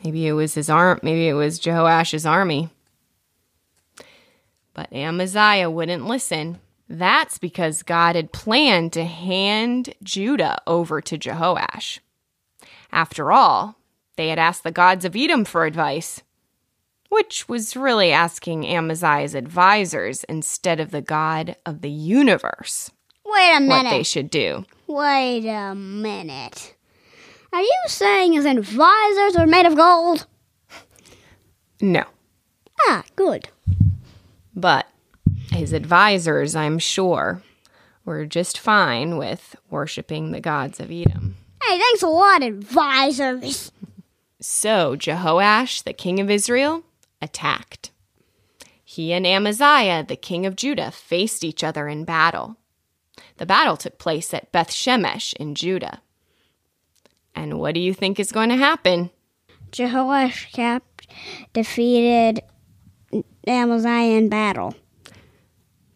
maybe 0.04 0.26
it 0.26 0.32
was 0.32 0.52
his 0.52 0.68
arm. 0.68 1.00
Maybe 1.02 1.28
it 1.28 1.32
was 1.32 1.58
Jehoash's 1.58 2.26
army. 2.26 2.68
But 4.74 4.92
Amaziah 4.92 5.70
wouldn't 5.70 6.04
listen. 6.04 6.58
That's 6.92 7.38
because 7.38 7.84
God 7.84 8.16
had 8.16 8.32
planned 8.32 8.92
to 8.94 9.04
hand 9.04 9.94
Judah 10.02 10.58
over 10.66 11.00
to 11.00 11.16
Jehoash. 11.16 12.00
After 12.90 13.30
all, 13.30 13.76
they 14.16 14.26
had 14.26 14.40
asked 14.40 14.64
the 14.64 14.72
gods 14.72 15.04
of 15.04 15.14
Edom 15.14 15.44
for 15.44 15.66
advice, 15.66 16.22
which 17.08 17.48
was 17.48 17.76
really 17.76 18.10
asking 18.10 18.66
Amaziah's 18.66 19.36
advisors 19.36 20.24
instead 20.24 20.80
of 20.80 20.90
the 20.90 21.00
God 21.00 21.54
of 21.64 21.82
the 21.82 21.90
universe 21.90 22.90
Wait 23.24 23.56
a 23.56 23.60
minute. 23.60 23.84
what 23.84 23.90
they 23.90 24.02
should 24.02 24.28
do. 24.28 24.64
Wait 24.88 25.46
a 25.46 25.76
minute. 25.76 26.74
Are 27.52 27.62
you 27.62 27.82
saying 27.86 28.32
his 28.32 28.46
advisors 28.46 29.36
are 29.36 29.46
made 29.46 29.66
of 29.66 29.76
gold? 29.76 30.26
No. 31.80 32.02
Ah, 32.88 33.04
good. 33.14 33.48
But 34.56 34.88
his 35.52 35.72
advisors, 35.72 36.54
I'm 36.54 36.78
sure, 36.78 37.42
were 38.04 38.26
just 38.26 38.58
fine 38.58 39.16
with 39.16 39.56
worshiping 39.68 40.30
the 40.30 40.40
gods 40.40 40.80
of 40.80 40.90
Edom. 40.90 41.36
Hey, 41.62 41.78
thanks 41.78 42.02
a 42.02 42.08
lot, 42.08 42.42
advisors. 42.42 43.72
So 44.40 44.96
Jehoash, 44.96 45.82
the 45.82 45.92
king 45.92 46.18
of 46.20 46.30
Israel, 46.30 46.84
attacked. 47.20 47.90
He 48.84 49.12
and 49.12 49.26
Amaziah, 49.26 50.04
the 50.04 50.16
king 50.16 50.46
of 50.46 50.56
Judah, 50.56 50.90
faced 50.90 51.44
each 51.44 51.62
other 51.62 51.86
in 51.86 52.04
battle. 52.04 52.56
The 53.36 53.46
battle 53.46 53.76
took 53.76 53.98
place 53.98 54.34
at 54.34 54.50
Beth 54.50 54.70
Shemesh 54.70 55.34
in 55.34 55.54
Judah. 55.54 56.02
And 57.34 57.60
what 57.60 57.74
do 57.74 57.80
you 57.80 57.94
think 57.94 58.18
is 58.18 58.32
going 58.32 58.48
to 58.48 58.56
happen? 58.56 59.10
Jehoash 59.70 60.80
defeated 61.52 62.40
Amaziah 63.46 64.16
in 64.16 64.28
battle. 64.28 64.74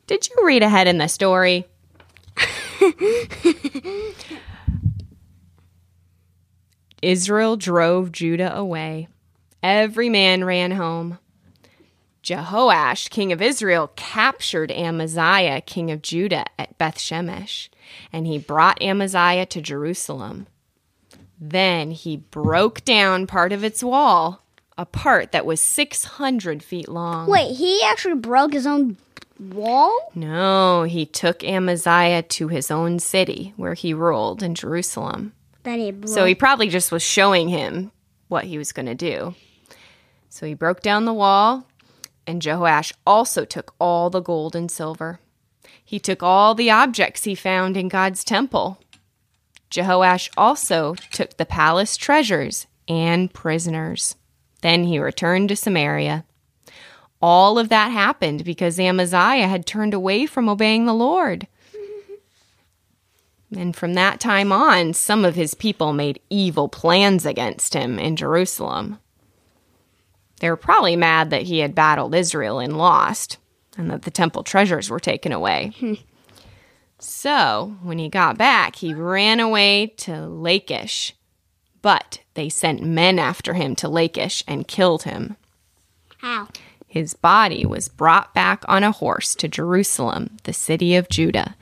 Did 0.06 0.28
you 0.28 0.46
read 0.46 0.62
ahead 0.62 0.86
in 0.86 0.98
the 0.98 1.08
story? 1.08 1.66
Israel 7.02 7.56
drove 7.56 8.12
Judah 8.12 8.54
away. 8.54 9.08
Every 9.62 10.08
man 10.08 10.44
ran 10.44 10.72
home. 10.72 11.18
Jehoash, 12.22 13.10
king 13.10 13.32
of 13.32 13.42
Israel, 13.42 13.92
captured 13.96 14.70
Amaziah, 14.70 15.60
king 15.60 15.90
of 15.90 16.00
Judah, 16.00 16.46
at 16.58 16.76
Beth 16.78 16.96
Shemesh, 16.96 17.68
and 18.12 18.26
he 18.26 18.38
brought 18.38 18.80
Amaziah 18.80 19.44
to 19.46 19.60
Jerusalem. 19.60 20.46
Then 21.38 21.90
he 21.90 22.16
broke 22.16 22.82
down 22.84 23.26
part 23.26 23.52
of 23.52 23.62
its 23.62 23.84
wall, 23.84 24.42
a 24.78 24.86
part 24.86 25.32
that 25.32 25.44
was 25.44 25.60
600 25.60 26.62
feet 26.62 26.88
long. 26.88 27.28
Wait, 27.28 27.56
he 27.56 27.82
actually 27.82 28.14
broke 28.14 28.54
his 28.54 28.66
own 28.66 28.96
wall? 29.38 30.10
No, 30.14 30.84
he 30.84 31.06
took 31.06 31.42
Amaziah 31.44 32.22
to 32.22 32.48
his 32.48 32.70
own 32.70 32.98
city 32.98 33.52
where 33.56 33.74
he 33.74 33.94
ruled 33.94 34.42
in 34.42 34.54
Jerusalem. 34.54 35.32
Then 35.62 35.78
he 35.78 35.90
broke. 35.90 36.08
So 36.08 36.24
he 36.24 36.34
probably 36.34 36.68
just 36.68 36.92
was 36.92 37.02
showing 37.02 37.48
him 37.48 37.90
what 38.28 38.44
he 38.44 38.58
was 38.58 38.72
going 38.72 38.86
to 38.86 38.94
do. 38.94 39.34
So 40.28 40.46
he 40.46 40.54
broke 40.54 40.80
down 40.80 41.04
the 41.04 41.12
wall, 41.12 41.66
and 42.26 42.42
Jehoash 42.42 42.92
also 43.06 43.44
took 43.44 43.74
all 43.78 44.10
the 44.10 44.20
gold 44.20 44.56
and 44.56 44.70
silver. 44.70 45.20
He 45.84 45.98
took 45.98 46.22
all 46.22 46.54
the 46.54 46.70
objects 46.70 47.24
he 47.24 47.34
found 47.34 47.76
in 47.76 47.88
God's 47.88 48.24
temple. 48.24 48.80
Jehoash 49.70 50.30
also 50.36 50.94
took 51.12 51.36
the 51.36 51.46
palace 51.46 51.96
treasures 51.96 52.66
and 52.88 53.32
prisoners. 53.32 54.16
Then 54.62 54.84
he 54.84 54.98
returned 54.98 55.50
to 55.50 55.56
Samaria. 55.56 56.24
All 57.26 57.58
of 57.58 57.70
that 57.70 57.90
happened 57.90 58.44
because 58.44 58.78
Amaziah 58.78 59.48
had 59.48 59.64
turned 59.64 59.94
away 59.94 60.26
from 60.26 60.46
obeying 60.46 60.84
the 60.84 60.92
Lord. 60.92 61.46
And 63.56 63.74
from 63.74 63.94
that 63.94 64.20
time 64.20 64.52
on, 64.52 64.92
some 64.92 65.24
of 65.24 65.34
his 65.34 65.54
people 65.54 65.94
made 65.94 66.20
evil 66.28 66.68
plans 66.68 67.24
against 67.24 67.72
him 67.72 67.98
in 67.98 68.16
Jerusalem. 68.16 68.98
They 70.40 70.50
were 70.50 70.58
probably 70.58 70.96
mad 70.96 71.30
that 71.30 71.44
he 71.44 71.60
had 71.60 71.74
battled 71.74 72.14
Israel 72.14 72.58
and 72.58 72.76
lost, 72.76 73.38
and 73.78 73.90
that 73.90 74.02
the 74.02 74.10
temple 74.10 74.42
treasures 74.42 74.90
were 74.90 75.00
taken 75.00 75.32
away. 75.32 75.72
so, 76.98 77.78
when 77.82 77.96
he 77.96 78.10
got 78.10 78.36
back, 78.36 78.76
he 78.76 78.92
ran 78.92 79.40
away 79.40 79.94
to 79.96 80.26
Lachish. 80.26 81.14
But 81.80 82.20
they 82.34 82.50
sent 82.50 82.82
men 82.82 83.18
after 83.18 83.54
him 83.54 83.74
to 83.76 83.88
Lachish 83.88 84.44
and 84.46 84.68
killed 84.68 85.04
him. 85.04 85.38
How? 86.18 86.48
His 86.94 87.12
body 87.12 87.66
was 87.66 87.88
brought 87.88 88.34
back 88.34 88.62
on 88.68 88.84
a 88.84 88.92
horse 88.92 89.34
to 89.34 89.48
Jerusalem, 89.48 90.36
the 90.44 90.52
city 90.52 90.94
of 90.94 91.08
Judah, 91.08 91.56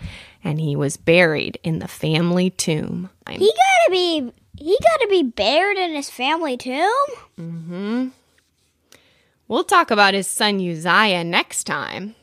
and 0.45 0.61
he 0.61 0.77
was 0.77 0.99
buried 0.99 1.59
in 1.63 1.79
the 1.79 1.89
family 1.89 2.51
tomb. 2.51 3.09
He 3.27 3.39
gotta 3.39 3.91
be. 3.91 4.31
He 4.59 4.79
gotta 4.79 5.07
be 5.09 5.23
buried 5.23 5.79
in 5.79 5.95
his 5.95 6.11
family 6.11 6.59
tomb. 6.59 7.07
Mm-hmm. 7.41 8.09
We'll 9.49 9.65
talk 9.65 9.91
about 9.91 10.13
his 10.13 10.27
son 10.27 10.57
Uzziah 10.57 11.25
next 11.25 11.65
time. 11.65 12.15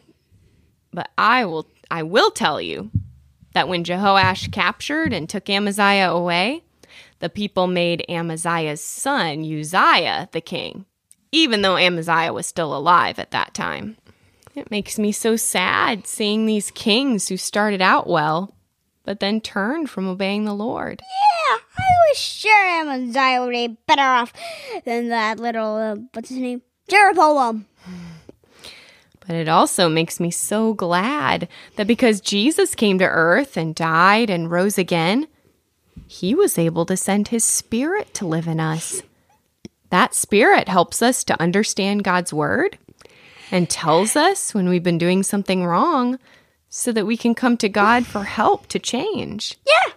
But 0.93 1.09
I 1.17 1.45
will 1.45 1.65
I 1.89 2.03
will 2.03 2.29
tell 2.29 2.61
you 2.61 2.91
that 3.53 3.67
when 3.67 3.83
Jehoash 3.83 4.51
captured 4.51 5.13
and 5.13 5.27
took 5.27 5.49
Amaziah 5.49 6.11
away, 6.11 6.61
the 7.17 7.29
people 7.29 7.65
made 7.65 8.05
Amaziah's 8.07 8.81
son 8.81 9.39
Uzziah 9.43 10.29
the 10.31 10.41
king, 10.41 10.85
even 11.31 11.61
though 11.61 11.77
Amaziah 11.77 12.33
was 12.33 12.45
still 12.45 12.75
alive 12.75 13.19
at 13.19 13.31
that 13.31 13.53
time. 13.53 13.97
It 14.55 14.71
makes 14.71 14.97
me 14.97 15.11
so 15.11 15.35
sad 15.35 16.07
seeing 16.07 16.45
these 16.45 16.71
kings 16.71 17.27
who 17.27 17.37
started 17.37 17.81
out 17.81 18.07
well, 18.07 18.55
but 19.03 19.19
then 19.19 19.41
turned 19.41 19.89
from 19.89 20.07
obeying 20.07 20.45
the 20.45 20.53
Lord. 20.53 21.01
Yeah, 21.01 21.57
I 21.77 22.09
was 22.09 22.17
sure 22.17 22.67
Amaziah 22.81 23.41
would 23.41 23.51
be 23.51 23.77
better 23.87 24.01
off 24.01 24.33
than 24.85 25.09
that 25.09 25.39
little 25.39 25.75
uh, 25.75 25.95
what's 26.13 26.29
his 26.29 26.39
name, 26.39 26.61
Jeroboam. 26.89 27.65
But 29.29 29.35
it 29.35 29.47
also 29.47 29.87
makes 29.87 30.19
me 30.19 30.31
so 30.31 30.73
glad 30.73 31.47
that 31.75 31.85
because 31.85 32.19
Jesus 32.19 32.73
came 32.73 32.97
to 32.97 33.05
earth 33.05 33.57
and 33.57 33.75
died 33.75 34.31
and 34.31 34.49
rose 34.49 34.79
again, 34.79 35.27
he 36.07 36.33
was 36.33 36.57
able 36.57 36.83
to 36.87 36.97
send 36.97 37.27
his 37.27 37.43
spirit 37.43 38.11
to 38.15 38.25
live 38.25 38.47
in 38.47 38.59
us. 38.59 39.03
That 39.89 40.13
spirit 40.13 40.67
helps 40.67 41.01
us 41.01 41.23
to 41.25 41.41
understand 41.41 42.03
God's 42.03 42.33
word 42.33 42.77
and 43.51 43.69
tells 43.69 44.15
us 44.15 44.53
when 44.53 44.69
we've 44.69 44.83
been 44.83 44.97
doing 44.97 45.23
something 45.23 45.65
wrong 45.65 46.19
so 46.69 46.91
that 46.91 47.07
we 47.07 47.17
can 47.17 47.33
come 47.33 47.57
to 47.57 47.69
God 47.69 48.05
for 48.05 48.23
help 48.23 48.67
to 48.67 48.79
change. 48.79 49.57
Yeah. 49.65 49.93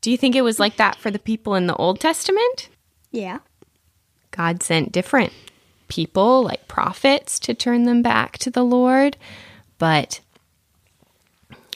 Do 0.00 0.10
you 0.10 0.16
think 0.16 0.36
it 0.36 0.42
was 0.42 0.60
like 0.60 0.76
that 0.76 0.96
for 0.96 1.10
the 1.10 1.18
people 1.18 1.56
in 1.56 1.66
the 1.66 1.74
Old 1.74 1.98
Testament? 1.98 2.68
Yeah. 3.10 3.40
God 4.30 4.62
sent 4.62 4.92
different 4.92 5.32
people, 5.88 6.42
like 6.42 6.68
prophets, 6.68 7.40
to 7.40 7.54
turn 7.54 7.84
them 7.84 8.02
back 8.02 8.38
to 8.38 8.50
the 8.50 8.64
Lord, 8.64 9.16
but 9.78 10.20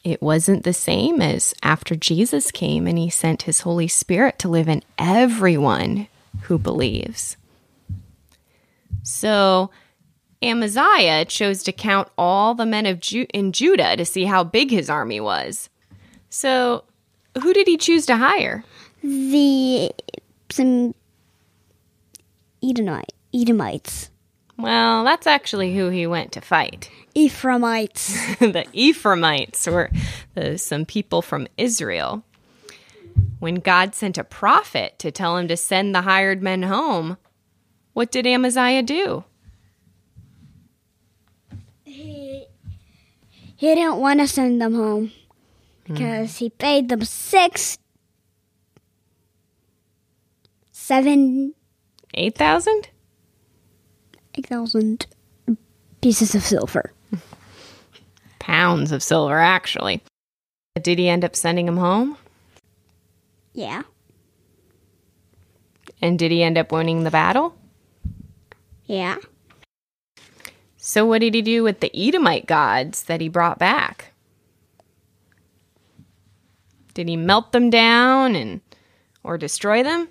it 0.05 0.23
wasn't 0.23 0.63
the 0.63 0.73
same 0.73 1.21
as 1.21 1.55
after 1.63 1.97
Jesus 1.97 2.53
came 2.53 2.87
and 2.87 2.99
he 2.99 3.11
sent 3.11 3.43
his 3.43 3.63
Holy 3.63 3.89
Spirit 3.89 4.39
to 4.39 4.49
live 4.49 4.69
in 4.69 4.83
everyone 4.97 6.07
who 6.43 6.59
believes. 6.59 7.37
So, 9.03 9.71
Amaziah 10.43 11.25
chose 11.25 11.63
to 11.65 11.73
count 11.73 12.09
all 12.17 12.55
the 12.55 12.67
men 12.67 12.87
of 12.87 13.01
Ju- 13.01 13.27
in 13.33 13.53
Judah 13.53 13.97
to 13.97 14.05
see 14.05 14.25
how 14.25 14.45
big 14.45 14.71
his 14.71 14.89
army 14.89 15.21
was. 15.21 15.69
So, 16.29 16.85
who 17.43 17.53
did 17.53 17.67
he 17.67 17.77
choose 17.77 18.07
to 18.07 18.17
hire? 18.17 18.65
The 19.03 19.93
some 20.51 20.95
Edomite, 22.63 23.13
Edomites, 23.35 24.11
Well, 24.59 25.05
that's 25.05 25.27
actually 25.27 25.75
who 25.75 25.89
he 25.89 26.07
went 26.07 26.33
to 26.33 26.41
fight. 26.41 26.91
Ephraimites. 27.15 28.15
the 28.39 28.67
Ephraimites 28.73 29.67
were 29.67 29.91
the, 30.35 30.59
some 30.59 30.85
people 30.85 31.23
from 31.23 31.49
Israel. 31.57 32.23
When 33.41 33.57
God 33.57 33.95
sent 33.95 34.19
a 34.19 34.25
prophet 34.25 34.99
to 35.01 35.11
tell 35.11 35.37
him 35.37 35.49
to 35.49 35.57
send 35.57 35.95
the 35.95 36.03
hired 36.03 36.43
men 36.43 36.63
home, 36.63 37.17
what 37.95 38.13
did 38.13 38.27
Amaziah 38.27 38.83
do? 38.83 39.25
he 41.85 42.47
he 43.57 43.75
didn't 43.75 43.97
want 43.97 44.21
to 44.21 44.29
send 44.29 44.61
them 44.61 44.75
home 44.75 45.13
because 45.85 46.37
he 46.39 46.51
paid 46.51 46.89
them 46.89 47.05
six, 47.05 47.79
seven, 50.71 51.55
8,000? 52.15 52.89
pieces 56.01 56.35
of 56.35 56.43
silver. 56.43 56.93
Pounds 58.39 58.93
of 58.93 59.03
silver, 59.03 59.39
actually. 59.39 60.03
Did 60.81 60.99
he 60.99 61.09
end 61.09 61.25
up 61.25 61.37
sending 61.37 61.67
them 61.67 61.77
home? 61.77 62.17
Yeah. 63.53 63.83
And 66.01 66.19
did 66.19 66.31
he 66.31 66.43
end 66.43 66.57
up 66.57 66.73
winning 66.73 67.05
the 67.05 67.11
battle? 67.11 67.57
Yeah. 68.87 69.17
So, 70.77 71.05
what 71.05 71.21
did 71.21 71.35
he 71.35 71.43
do 71.43 71.63
with 71.63 71.81
the 71.81 71.91
Edomite 71.95 72.47
gods 72.47 73.05
that 73.05 73.21
he 73.21 73.29
brought 73.29 73.59
back? 73.59 74.13
Did 76.95 77.09
he 77.09 77.17
melt 77.17 77.53
them 77.53 77.71
down 77.71 78.35
and 78.35 78.61
or 79.23 79.37
destroy 79.39 79.83
them? 79.83 80.09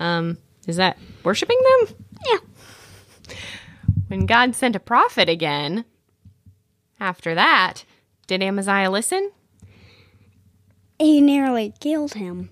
Um, 0.00 0.38
is 0.66 0.76
that 0.76 0.98
worshiping 1.22 1.58
them? 1.62 1.96
Yeah. 2.26 3.36
When 4.08 4.26
God 4.26 4.56
sent 4.56 4.74
a 4.74 4.80
prophet 4.80 5.28
again, 5.28 5.84
after 7.00 7.34
that, 7.34 7.84
did 8.26 8.42
Amaziah 8.42 8.90
listen? 8.90 9.30
He 10.98 11.20
nearly 11.20 11.72
killed 11.80 12.14
him. 12.14 12.50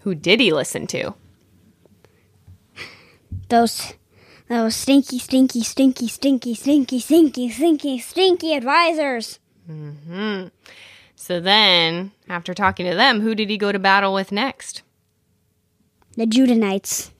Who 0.00 0.14
did 0.14 0.40
he 0.40 0.52
listen 0.52 0.86
to? 0.88 1.14
Those 3.48 3.94
those 4.48 4.74
stinky, 4.74 5.18
stinky, 5.18 5.62
stinky, 5.62 6.08
stinky, 6.08 6.54
stinky, 6.54 6.98
stinky, 7.00 7.48
stinky, 7.48 7.98
stinky 7.98 8.54
advisors. 8.54 9.38
Mhm. 9.70 10.50
So 11.16 11.40
then, 11.40 12.12
after 12.28 12.52
talking 12.52 12.84
to 12.86 12.94
them, 12.94 13.20
who 13.20 13.34
did 13.34 13.48
he 13.48 13.56
go 13.56 13.72
to 13.72 13.78
battle 13.78 14.12
with 14.12 14.32
next? 14.32 14.82
The 16.16 16.26
Judanites. 16.26 17.10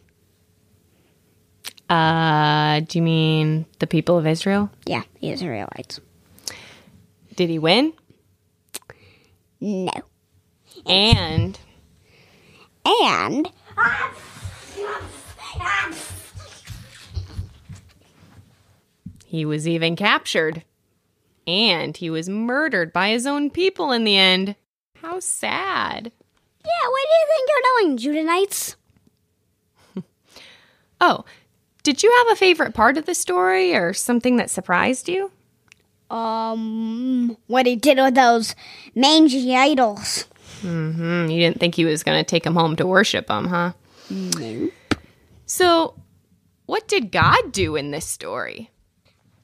Uh, 1.89 2.81
do 2.81 2.99
you 2.99 3.03
mean 3.03 3.67
the 3.79 3.87
people 3.87 4.19
of 4.19 4.27
Israel? 4.27 4.71
Yeah, 4.87 5.03
the 5.21 5.31
Israelites. 5.31 6.01
Did 7.37 7.51
he 7.51 7.59
win? 7.59 7.93
No. 9.61 9.93
And 10.87 11.59
And 13.03 13.51
he 19.27 19.45
was 19.45 19.67
even 19.67 19.97
captured. 19.97 20.63
And 21.47 21.97
he 21.97 22.09
was 22.09 22.29
murdered 22.29 22.93
by 22.93 23.11
his 23.11 23.27
own 23.27 23.51
people 23.51 23.93
in 23.93 24.05
the 24.05 24.17
end. 24.17 24.57
How 25.03 25.21
sad. 25.21 26.11
yeah, 26.65 26.89
what 26.89 27.03
do 27.03 27.15
you 27.15 27.27
think 27.29 27.49
you're 27.51 27.83
doing, 27.83 27.97
Judanites? 27.99 28.77
Oh, 31.01 31.25
did 31.83 32.03
you 32.03 32.11
have 32.19 32.29
a 32.33 32.37
favorite 32.37 32.73
part 32.73 32.97
of 32.97 33.05
the 33.05 33.15
story 33.15 33.75
or 33.75 33.93
something 33.93 34.37
that 34.37 34.49
surprised 34.49 35.07
you? 35.09 35.33
Um, 36.15 37.37
what 37.49 37.67
he 37.67 37.75
did 37.75 37.99
with 37.99 38.15
those 38.15 38.55
mangy 38.95 39.57
idols. 39.57 40.27
Hmm, 40.61 41.29
you 41.29 41.41
didn't 41.41 41.59
think 41.59 41.75
he 41.75 41.85
was 41.85 42.05
going 42.05 42.23
to 42.23 42.29
take 42.29 42.45
them 42.45 42.55
home 42.55 42.77
to 42.77 42.87
worship 42.87 43.27
them, 43.27 43.49
huh? 43.49 43.73
No. 44.11 44.71
So, 45.47 46.01
what 46.67 46.87
did 46.87 47.11
God 47.11 47.51
do 47.53 47.75
in 47.75 47.91
this 47.91 48.07
story? 48.07 48.71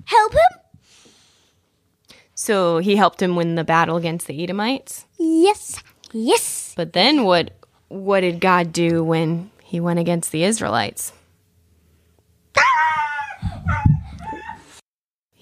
Help 0.04 0.32
him? 0.32 2.16
So, 2.34 2.78
he 2.78 2.94
helped 2.96 3.20
him 3.20 3.34
win 3.34 3.56
the 3.56 3.64
battle 3.64 3.96
against 3.96 4.28
the 4.28 4.42
Edomites? 4.42 5.06
Yes. 5.18 5.82
Yes. 6.12 6.72
But 6.76 6.92
then 6.92 7.24
what 7.24 7.52
what 7.88 8.20
did 8.20 8.40
God 8.40 8.72
do 8.72 9.02
when 9.02 9.50
he 9.64 9.80
went 9.80 9.98
against 9.98 10.30
the 10.30 10.44
Israelites? 10.44 11.12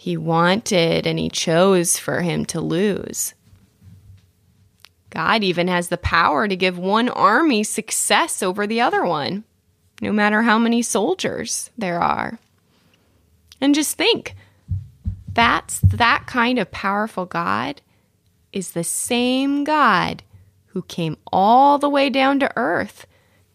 He 0.09 0.16
wanted 0.16 1.07
and 1.07 1.18
he 1.18 1.29
chose 1.29 1.99
for 1.99 2.23
him 2.23 2.47
to 2.47 2.62
lose. 2.62 3.35
God 5.11 5.44
even 5.44 5.68
has 5.68 5.90
the 5.90 5.99
power 5.99 6.49
to 6.49 6.57
give 6.57 6.79
one 6.79 7.11
army 7.11 7.62
success 7.62 8.42
over 8.42 8.66
the 8.66 8.81
other 8.81 9.05
one, 9.05 9.44
no 10.01 10.11
matter 10.11 10.40
how 10.40 10.59
many 10.59 10.81
soldiers 10.81 11.68
there 11.77 12.01
are. 12.01 12.38
And 13.61 13.75
just 13.75 13.99
think 13.99 14.35
that's 15.31 15.79
that 15.81 16.25
kind 16.27 16.59
of 16.59 16.71
powerful 16.71 17.27
God 17.27 17.83
is 18.51 18.71
the 18.71 18.85
same 18.85 19.62
God 19.62 20.23
who 20.68 20.81
came 20.81 21.18
all 21.31 21.77
the 21.77 21.90
way 21.90 22.09
down 22.09 22.40
to 22.40 22.51
earth 22.57 23.07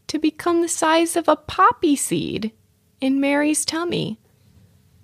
to 0.06 0.20
become 0.20 0.62
the 0.62 0.70
size 0.70 1.16
of 1.16 1.28
a 1.28 1.36
poppy 1.36 1.96
seed 1.96 2.52
in 3.02 3.20
Mary's 3.20 3.66
tummy, 3.66 4.20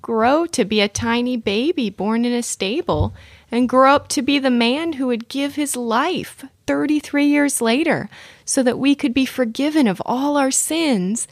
grow 0.10 0.48
to 0.48 0.66
be 0.66 0.82
a 0.82 0.88
tiny 0.88 1.38
baby 1.38 1.88
born 1.88 2.26
in 2.26 2.34
a 2.34 2.42
stable, 2.42 3.14
and 3.52 3.70
grow 3.70 3.94
up 3.94 4.08
to 4.08 4.24
be 4.24 4.40
the 4.40 4.50
man 4.50 4.94
who 4.94 5.06
would 5.06 5.30
give 5.30 5.54
his 5.54 5.76
life 5.76 6.46
33 6.66 7.28
years 7.28 7.62
later 7.62 8.10
so 8.44 8.64
that 8.64 8.80
we 8.80 8.96
could 8.96 9.14
be 9.14 9.24
forgiven 9.24 9.88
of 9.88 10.02
all 10.08 10.36
our 10.36 10.50
sins 10.50 11.28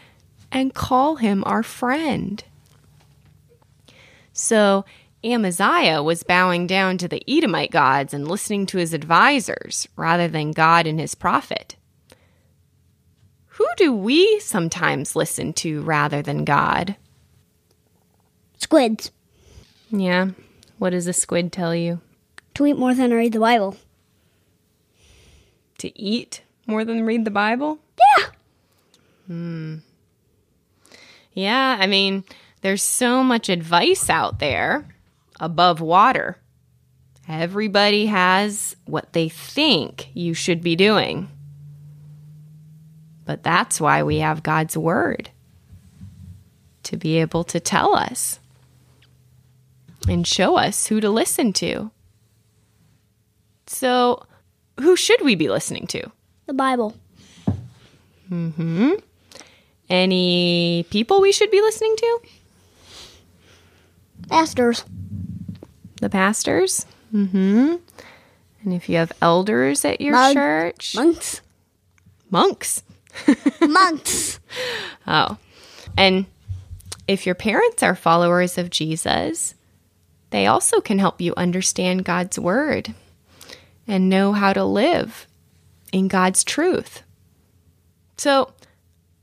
and 0.51 0.75
call 0.75 1.15
him 1.15 1.43
our 1.47 1.63
friend. 1.63 2.43
So, 4.31 4.85
Amaziah 5.23 6.03
was 6.03 6.21
bowing 6.21 6.67
down 6.67 6.99
to 6.99 7.07
the 7.07 7.23
Edomite 7.27 7.71
gods 7.71 8.13
and 8.13 8.27
listening 8.27 8.67
to 8.67 8.77
his 8.77 8.93
advisors 8.93 9.87
rather 9.95 10.27
than 10.27 10.51
God 10.51 10.85
and 10.85 10.99
his 10.99 11.15
prophet. 11.15 11.77
Who 13.47 13.67
do 13.75 13.91
we 13.91 14.39
sometimes 14.39 15.15
listen 15.15 15.53
to 15.53 15.81
rather 15.81 16.21
than 16.21 16.45
God? 16.45 16.95
Squids. 18.67 19.11
Yeah. 19.91 20.31
What 20.77 20.89
does 20.89 21.07
a 21.07 21.13
squid 21.13 21.53
tell 21.53 21.73
you? 21.73 22.01
To 22.55 22.67
eat 22.67 22.77
more 22.77 22.93
than 22.93 23.13
read 23.13 23.31
the 23.31 23.39
Bible. 23.39 23.77
To 25.77 25.97
eat 25.97 26.41
more 26.65 26.83
than 26.83 27.05
read 27.05 27.23
the 27.23 27.31
Bible? 27.31 27.79
Yeah. 27.97 28.25
Hmm. 29.27 29.75
Yeah, 31.31 31.77
I 31.79 31.87
mean, 31.87 32.25
there's 32.59 32.83
so 32.83 33.23
much 33.23 33.47
advice 33.47 34.09
out 34.09 34.39
there 34.39 34.85
above 35.39 35.79
water. 35.79 36.37
Everybody 37.25 38.07
has 38.07 38.75
what 38.83 39.13
they 39.13 39.29
think 39.29 40.09
you 40.13 40.33
should 40.33 40.61
be 40.61 40.75
doing. 40.75 41.29
But 43.23 43.43
that's 43.43 43.79
why 43.79 44.03
we 44.03 44.17
have 44.17 44.43
God's 44.43 44.75
Word 44.75 45.29
to 46.83 46.97
be 46.97 47.19
able 47.19 47.45
to 47.45 47.61
tell 47.61 47.95
us 47.95 48.41
and 50.07 50.25
show 50.25 50.57
us 50.57 50.87
who 50.87 50.99
to 51.01 51.09
listen 51.09 51.53
to. 51.53 51.91
So, 53.67 54.25
who 54.79 54.95
should 54.95 55.21
we 55.21 55.35
be 55.35 55.49
listening 55.49 55.87
to? 55.87 56.11
The 56.45 56.53
Bible. 56.53 56.95
Hmm. 58.29 58.93
Any 59.89 60.85
people 60.89 61.21
we 61.21 61.31
should 61.31 61.51
be 61.51 61.61
listening 61.61 61.95
to? 61.97 62.19
Pastors. 64.29 64.83
The 66.01 66.09
pastors? 66.09 66.85
Mm-hmm. 67.13 67.75
And 68.63 68.73
if 68.73 68.89
you 68.89 68.97
have 68.97 69.13
elders 69.21 69.85
at 69.85 70.01
your 70.01 70.13
Mon- 70.13 70.33
church? 70.33 70.95
Monks. 70.95 71.41
Monks. 72.29 72.83
Monks. 73.61 74.39
Oh. 75.07 75.37
And 75.97 76.25
if 77.07 77.25
your 77.25 77.35
parents 77.35 77.81
are 77.81 77.95
followers 77.95 78.57
of 78.57 78.69
Jesus, 78.69 79.55
they 80.29 80.47
also 80.47 80.81
can 80.81 80.99
help 80.99 81.21
you 81.21 81.33
understand 81.37 82.05
God's 82.05 82.37
word 82.37 82.93
and 83.87 84.09
know 84.09 84.33
how 84.33 84.53
to 84.53 84.63
live 84.63 85.27
in 85.91 86.07
God's 86.07 86.43
truth. 86.43 87.03
So, 88.17 88.53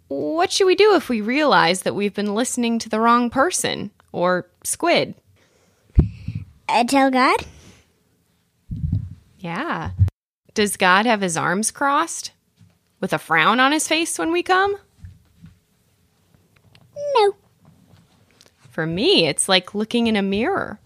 what 0.08 0.52
should 0.52 0.66
we 0.66 0.76
do 0.76 0.94
if 0.94 1.08
we 1.08 1.20
realize 1.20 1.82
that 1.82 1.94
we've 1.94 2.14
been 2.14 2.34
listening 2.34 2.78
to 2.80 2.88
the 2.88 3.00
wrong 3.00 3.30
person 3.30 3.90
or 4.12 4.46
squid? 4.62 5.14
I 6.68 6.84
tell 6.84 7.10
God. 7.10 7.44
Yeah. 9.38 9.90
Does 10.54 10.76
God 10.76 11.04
have 11.04 11.20
his 11.20 11.36
arms 11.36 11.70
crossed 11.70 12.30
with 13.00 13.12
a 13.12 13.18
frown 13.18 13.60
on 13.60 13.72
his 13.72 13.86
face 13.86 14.18
when 14.18 14.32
we 14.32 14.42
come? 14.42 14.76
No. 17.16 17.34
For 18.70 18.86
me, 18.86 19.26
it's 19.26 19.48
like 19.48 19.74
looking 19.74 20.06
in 20.06 20.16
a 20.16 20.22
mirror. 20.22 20.78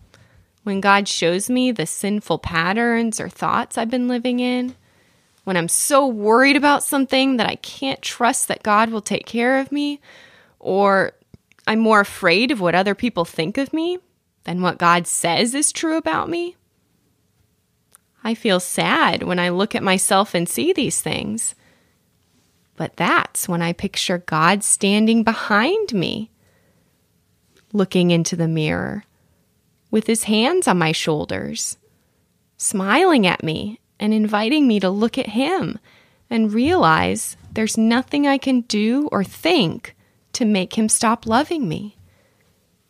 When 0.69 0.83
God 0.83 1.09
shows 1.09 1.49
me 1.49 1.73
the 1.73 1.87
sinful 1.87 2.41
patterns 2.41 3.21
or 3.21 3.31
thoughts 3.31 3.79
I've 3.79 3.89
been 3.89 4.07
living 4.07 4.39
in, 4.39 4.75
when 5.45 5.57
I'm 5.57 5.67
so 5.67 6.07
worried 6.07 6.59
about 6.59 6.83
something 6.83 7.39
that 7.39 7.49
I 7.49 7.55
can't 7.55 8.03
trust 8.03 8.49
that 8.49 8.63
God 8.63 8.91
will 8.91 9.01
take 9.01 9.25
care 9.25 9.61
of 9.61 9.73
me, 9.73 9.99
or 10.59 11.13
I'm 11.67 11.79
more 11.79 12.01
afraid 12.01 12.51
of 12.51 12.61
what 12.61 12.75
other 12.75 12.95
people 12.95 13.25
think 13.25 13.57
of 13.57 13.73
me 13.73 13.99
than 14.45 14.61
what 14.61 14.77
God 14.77 15.07
says 15.07 15.55
is 15.55 15.73
true 15.73 15.97
about 15.97 16.29
me. 16.29 16.55
I 18.23 18.35
feel 18.35 18.61
sad 18.61 19.23
when 19.23 19.39
I 19.39 19.49
look 19.49 19.75
at 19.75 19.83
myself 19.83 20.35
and 20.35 20.47
see 20.47 20.75
these 20.75 21.01
things. 21.01 21.55
But 22.77 22.95
that's 22.97 23.49
when 23.49 23.63
I 23.63 23.73
picture 23.73 24.19
God 24.19 24.63
standing 24.63 25.23
behind 25.23 25.95
me, 25.95 26.31
looking 27.73 28.11
into 28.11 28.37
the 28.37 28.49
mirror, 28.49 29.05
with 29.91 30.07
his 30.07 30.25
hands 30.25 30.69
on 30.69 30.79
my 30.79 30.93
shoulders, 30.93 31.79
smiling 32.57 33.27
at 33.27 33.43
me 33.43 33.81
and 33.99 34.13
inviting 34.13 34.67
me 34.67 34.81
to 34.81 34.91
look 34.91 35.19
at 35.19 35.29
him 35.29 35.79
and 36.31 36.53
realize 36.53 37.37
there's 37.53 37.79
nothing 37.79 38.27
I 38.27 38.39
can 38.39 38.63
do 38.63 39.09
or 39.11 39.25
think 39.25 39.97
to 40.35 40.45
make 40.45 40.77
him 40.77 40.89
stop 40.89 41.27
loving 41.27 41.69
me. 41.69 41.97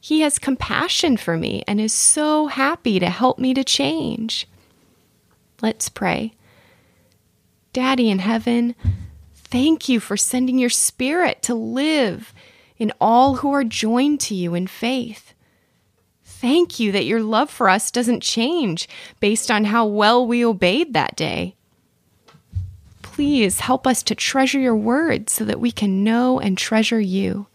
He 0.01 0.21
has 0.21 0.39
compassion 0.39 1.17
for 1.17 1.37
me 1.37 1.63
and 1.67 1.81
is 1.81 1.93
so 1.93 2.47
happy 2.47 2.99
to 2.99 3.11
help 3.11 3.39
me 3.39 3.55
to 3.55 3.65
change. 3.65 4.47
Let's 5.61 5.89
pray. 5.89 6.35
Daddy 7.73 8.11
in 8.11 8.21
heaven, 8.21 8.75
thank 9.35 9.89
you 9.89 10.01
for 10.01 10.17
sending 10.17 10.59
your 10.59 10.71
spirit 10.71 11.43
to 11.43 11.55
live 11.55 12.33
in 12.77 12.93
all 13.01 13.37
who 13.37 13.53
are 13.53 13.65
joined 13.65 14.21
to 14.21 14.35
you 14.35 14.55
in 14.55 14.67
faith. 14.67 15.35
Thank 16.41 16.79
you 16.79 16.93
that 16.93 17.05
your 17.05 17.21
love 17.21 17.51
for 17.51 17.69
us 17.69 17.91
doesn't 17.91 18.23
change 18.23 18.89
based 19.19 19.51
on 19.51 19.65
how 19.65 19.87
well 19.87 20.25
we 20.25 20.45
obeyed 20.45 20.93
that 20.93 21.17
day. 21.17 21.57
Please 23.03 23.59
help 23.59 23.89
us 23.89 24.05
to 24.05 24.15
treasure 24.15 24.61
your 24.61 24.77
words 24.77 25.33
so 25.33 25.45
that 25.45 25.59
we 25.59 25.73
can 25.73 26.05
know 26.05 26.39
and 26.39 26.57
treasure 26.57 27.01
you. 27.01 27.49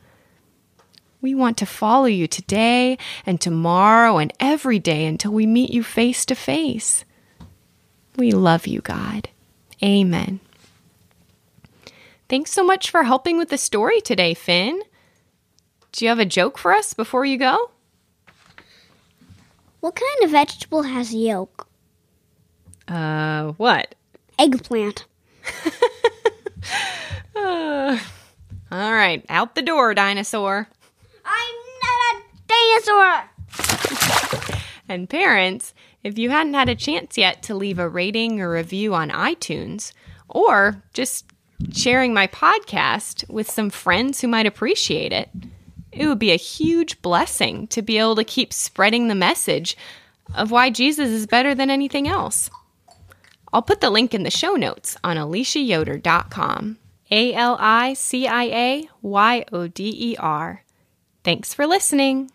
We 1.21 1.33
want 1.33 1.55
to 1.59 1.65
follow 1.65 2.07
you 2.07 2.27
today 2.27 2.97
and 3.25 3.39
tomorrow 3.39 4.17
and 4.17 4.33
every 4.41 4.79
day 4.79 5.05
until 5.05 5.31
we 5.31 5.45
meet 5.45 5.69
you 5.69 5.81
face 5.81 6.25
to 6.25 6.35
face. 6.35 7.05
We 8.17 8.31
love 8.31 8.67
you, 8.67 8.81
God. 8.81 9.29
Amen. 9.81 10.41
Thanks 12.27 12.51
so 12.51 12.65
much 12.65 12.89
for 12.89 13.03
helping 13.03 13.37
with 13.37 13.47
the 13.47 13.57
story 13.57 14.01
today, 14.01 14.33
Finn. 14.33 14.81
Do 15.93 16.03
you 16.03 16.09
have 16.09 16.19
a 16.19 16.25
joke 16.25 16.57
for 16.57 16.73
us 16.73 16.93
before 16.93 17.23
you 17.23 17.37
go? 17.37 17.69
What 19.83 19.95
kind 19.95 20.23
of 20.23 20.31
vegetable 20.31 20.83
has 20.83 21.13
a 21.13 21.17
yolk? 21.17 21.67
Uh, 22.87 23.51
what? 23.57 23.95
Eggplant. 24.39 25.05
Uh, 27.35 27.99
all 28.71 28.93
right, 28.93 29.25
out 29.27 29.55
the 29.55 29.61
door, 29.61 29.93
dinosaur. 29.93 30.69
I'm 31.25 31.55
not 31.83 32.15
a 32.15 33.29
dinosaur. 33.57 34.61
And 34.87 35.09
parents, 35.09 35.73
if 36.03 36.17
you 36.17 36.29
hadn't 36.29 36.53
had 36.53 36.69
a 36.69 36.75
chance 36.75 37.17
yet 37.17 37.43
to 37.43 37.55
leave 37.55 37.79
a 37.79 37.89
rating 37.89 38.39
or 38.39 38.51
review 38.51 38.93
on 38.93 39.09
iTunes, 39.09 39.91
or 40.29 40.81
just 40.93 41.25
sharing 41.73 42.13
my 42.13 42.27
podcast 42.27 43.29
with 43.29 43.51
some 43.51 43.69
friends 43.69 44.21
who 44.21 44.29
might 44.29 44.45
appreciate 44.45 45.11
it, 45.11 45.29
it 45.93 46.07
would 46.07 46.19
be 46.19 46.31
a 46.31 46.37
huge 46.37 47.01
blessing 47.01 47.67
to 47.67 47.81
be 47.81 47.97
able 47.97 48.15
to 48.15 48.23
keep 48.23 48.51
spreading 48.51 49.07
the 49.07 49.15
message 49.15 49.77
of 50.35 50.51
why 50.51 50.69
Jesus 50.69 51.09
is 51.09 51.27
better 51.27 51.53
than 51.53 51.69
anything 51.69 52.07
else. 52.07 52.49
I'll 53.51 53.61
put 53.61 53.81
the 53.81 53.91
link 53.91 54.13
in 54.13 54.23
the 54.23 54.31
show 54.31 54.55
notes 54.55 54.97
on 55.03 55.17
aliciayoder.com. 55.17 56.77
A 57.11 57.33
L 57.33 57.57
I 57.59 57.93
C 57.93 58.27
I 58.27 58.43
A 58.43 58.89
Y 59.01 59.45
O 59.51 59.67
D 59.67 59.93
E 59.95 60.15
R. 60.17 60.63
Thanks 61.23 61.53
for 61.53 61.67
listening. 61.67 62.31